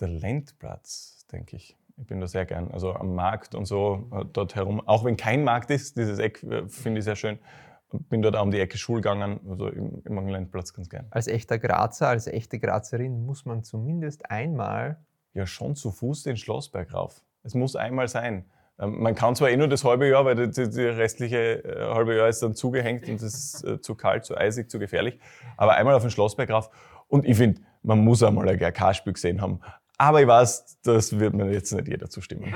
Der 0.00 0.08
Lendplatz, 0.08 1.26
denke 1.30 1.56
ich. 1.56 1.76
Ich 1.96 2.06
bin 2.06 2.20
da 2.20 2.26
sehr 2.26 2.44
gern. 2.44 2.70
Also 2.72 2.94
am 2.94 3.14
Markt 3.14 3.54
und 3.54 3.66
so 3.66 4.08
äh, 4.12 4.24
dort 4.32 4.56
herum. 4.56 4.80
Auch 4.86 5.04
wenn 5.04 5.16
kein 5.16 5.44
Markt 5.44 5.70
ist, 5.70 5.96
dieses 5.96 6.18
Eck 6.18 6.42
äh, 6.42 6.66
finde 6.68 6.98
ich 6.98 7.04
sehr 7.04 7.16
schön. 7.16 7.38
Bin 8.08 8.22
dort 8.22 8.34
auch 8.36 8.42
um 8.42 8.50
die 8.50 8.58
Ecke 8.58 8.78
Schul 8.78 8.96
gegangen, 8.96 9.38
also 9.48 9.68
im, 9.68 10.02
im 10.04 10.28
Lendplatz 10.28 10.72
ganz 10.72 10.88
gern. 10.88 11.06
Als 11.10 11.28
echter 11.28 11.58
Grazer, 11.58 12.08
als 12.08 12.26
echte 12.26 12.58
Grazerin 12.58 13.26
muss 13.26 13.44
man 13.44 13.62
zumindest 13.62 14.30
einmal. 14.30 14.98
Ja, 15.34 15.46
schon 15.46 15.76
zu 15.76 15.92
Fuß 15.92 16.24
den 16.24 16.36
Schlossberg 16.36 16.92
rauf. 16.92 17.22
Es 17.42 17.54
muss 17.54 17.76
einmal 17.76 18.08
sein. 18.08 18.44
Ähm, 18.78 19.02
man 19.02 19.14
kann 19.14 19.34
zwar 19.34 19.50
eh 19.50 19.56
nur 19.56 19.68
das 19.68 19.84
halbe 19.84 20.08
Jahr, 20.08 20.24
weil 20.24 20.34
das 20.34 20.58
restliche 20.58 21.64
äh, 21.64 21.94
halbe 21.94 22.16
Jahr 22.16 22.28
ist 22.28 22.42
dann 22.42 22.54
zugehängt 22.54 23.08
und 23.08 23.16
es 23.16 23.34
ist 23.34 23.64
äh, 23.64 23.80
zu 23.80 23.94
kalt, 23.94 24.24
zu 24.24 24.36
eisig, 24.36 24.70
zu 24.70 24.78
gefährlich. 24.78 25.18
Aber 25.56 25.74
einmal 25.74 25.94
auf 25.94 26.02
den 26.02 26.10
Schlossberg 26.10 26.50
rauf. 26.50 26.70
Und 27.08 27.26
ich 27.26 27.36
finde, 27.36 27.60
man 27.82 27.98
muss 27.98 28.22
einmal 28.22 28.48
ein 28.48 28.58
GRK-Spiel 28.58 29.12
gesehen 29.12 29.40
haben. 29.40 29.60
Aber 29.98 30.20
ich 30.20 30.26
weiß, 30.26 30.80
das 30.82 31.18
wird 31.18 31.34
mir 31.34 31.52
jetzt 31.52 31.72
nicht 31.72 31.88
jeder 31.88 32.08
zustimmen. 32.08 32.54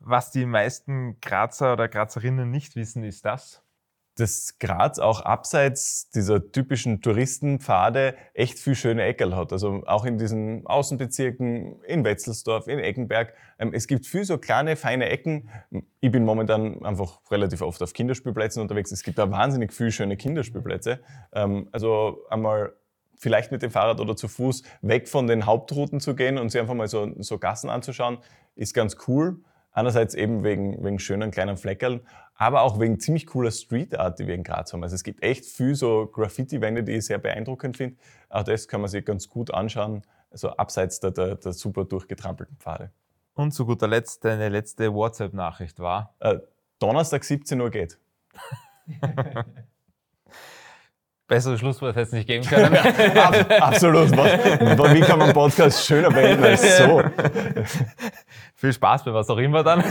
Was 0.00 0.30
die 0.30 0.46
meisten 0.46 1.20
Grazer 1.20 1.74
oder 1.74 1.88
Grazerinnen 1.88 2.50
nicht 2.50 2.76
wissen, 2.76 3.04
ist 3.04 3.24
das? 3.24 3.62
Dass 4.16 4.58
Graz 4.58 4.98
auch 4.98 5.22
abseits 5.22 6.10
dieser 6.10 6.52
typischen 6.52 7.00
Touristenpfade 7.00 8.14
echt 8.34 8.58
viel 8.58 8.74
schöne 8.74 9.04
Eckerl 9.04 9.34
hat. 9.34 9.52
Also 9.52 9.82
auch 9.86 10.04
in 10.04 10.18
diesen 10.18 10.66
Außenbezirken, 10.66 11.82
in 11.82 12.04
Wetzelsdorf, 12.04 12.68
in 12.68 12.78
Eckenberg. 12.78 13.34
Ähm, 13.58 13.72
es 13.72 13.86
gibt 13.86 14.06
viel 14.06 14.24
so 14.24 14.36
kleine, 14.38 14.76
feine 14.76 15.08
Ecken. 15.08 15.48
Ich 16.00 16.12
bin 16.12 16.24
momentan 16.24 16.84
einfach 16.84 17.20
relativ 17.30 17.62
oft 17.62 17.82
auf 17.82 17.94
Kinderspielplätzen 17.94 18.60
unterwegs. 18.60 18.92
Es 18.92 19.02
gibt 19.02 19.18
da 19.18 19.30
wahnsinnig 19.30 19.72
viele 19.72 19.92
schöne 19.92 20.16
Kinderspielplätze. 20.16 21.00
Ähm, 21.32 21.68
also 21.72 22.24
einmal 22.28 22.74
vielleicht 23.16 23.52
mit 23.52 23.62
dem 23.62 23.70
Fahrrad 23.70 24.00
oder 24.00 24.16
zu 24.16 24.28
Fuß 24.28 24.62
weg 24.82 25.08
von 25.08 25.26
den 25.26 25.46
Hauptrouten 25.46 26.00
zu 26.00 26.14
gehen 26.14 26.38
und 26.38 26.50
sich 26.50 26.60
einfach 26.60 26.74
mal 26.74 26.88
so, 26.88 27.10
so 27.18 27.38
Gassen 27.38 27.70
anzuschauen, 27.70 28.18
ist 28.56 28.74
ganz 28.74 28.96
cool. 29.06 29.38
Einerseits 29.70 30.14
eben 30.14 30.44
wegen, 30.44 30.84
wegen 30.84 30.98
schönen 30.98 31.30
kleinen 31.30 31.56
Fleckerl, 31.56 32.02
aber 32.42 32.62
auch 32.62 32.80
wegen 32.80 32.98
ziemlich 32.98 33.26
cooler 33.26 33.52
Street 33.52 33.96
Art, 33.96 34.18
die 34.18 34.26
wir 34.26 34.34
in 34.34 34.42
Graz 34.42 34.72
haben. 34.72 34.82
Also 34.82 34.96
es 34.96 35.04
gibt 35.04 35.22
echt 35.22 35.44
viel 35.44 35.76
so 35.76 36.06
Graffiti-Wände, 36.06 36.82
die 36.82 36.92
ich 36.92 37.06
sehr 37.06 37.18
beeindruckend 37.18 37.76
finde. 37.76 37.96
Auch 38.28 38.42
das 38.42 38.66
kann 38.66 38.80
man 38.80 38.90
sich 38.90 39.04
ganz 39.04 39.28
gut 39.28 39.54
anschauen, 39.54 40.02
also 40.30 40.50
abseits 40.50 40.98
der, 40.98 41.12
der, 41.12 41.36
der 41.36 41.52
super 41.52 41.84
durchgetrampelten 41.84 42.56
Pfade. 42.56 42.90
Und 43.34 43.52
zu 43.52 43.64
guter 43.64 43.86
Letzt, 43.86 44.24
deine 44.24 44.48
letzte 44.48 44.92
WhatsApp-Nachricht 44.92 45.78
war? 45.78 46.14
Äh, 46.18 46.38
Donnerstag 46.78 47.22
17 47.22 47.60
Uhr 47.60 47.70
geht. 47.70 47.98
Besseres 51.28 51.60
Schlusswort 51.60 51.96
hätte 51.96 52.02
es 52.02 52.12
nicht 52.12 52.26
geben 52.26 52.44
können. 52.44 52.76
Absolut. 53.60 54.10
Wie 54.12 55.00
kann 55.00 55.18
man 55.18 55.32
Podcast 55.32 55.86
schöner 55.86 56.10
beenden 56.10 56.44
als 56.44 56.78
so? 56.78 57.02
Viel 58.54 58.72
Spaß 58.72 59.04
bei 59.04 59.14
was 59.14 59.30
auch 59.30 59.38
immer 59.38 59.62
dann. 59.62 59.82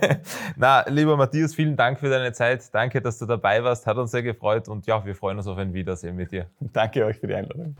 Na, 0.56 0.84
lieber 0.88 1.16
Matthias, 1.16 1.54
vielen 1.54 1.76
Dank 1.76 2.00
für 2.00 2.10
deine 2.10 2.32
Zeit. 2.32 2.62
Danke, 2.72 3.00
dass 3.00 3.18
du 3.18 3.26
dabei 3.26 3.62
warst. 3.62 3.86
Hat 3.86 3.96
uns 3.96 4.10
sehr 4.10 4.22
gefreut 4.22 4.68
und 4.68 4.86
ja, 4.86 5.04
wir 5.04 5.14
freuen 5.14 5.38
uns 5.38 5.46
auf 5.46 5.58
ein 5.58 5.72
Wiedersehen 5.72 6.16
mit 6.16 6.32
dir. 6.32 6.46
Danke 6.60 7.04
euch 7.04 7.18
für 7.18 7.28
die 7.28 7.34
Einladung. 7.34 7.76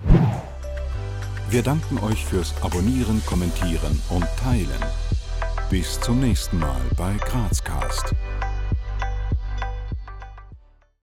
Wir 1.48 1.62
danken 1.62 1.98
euch 2.04 2.24
fürs 2.24 2.54
Abonnieren, 2.62 3.22
Kommentieren 3.26 4.00
und 4.10 4.24
Teilen. 4.42 4.68
Bis 5.68 6.00
zum 6.00 6.20
nächsten 6.20 6.58
Mal 6.58 6.80
bei 6.96 7.14
Grazcast. 7.24 8.14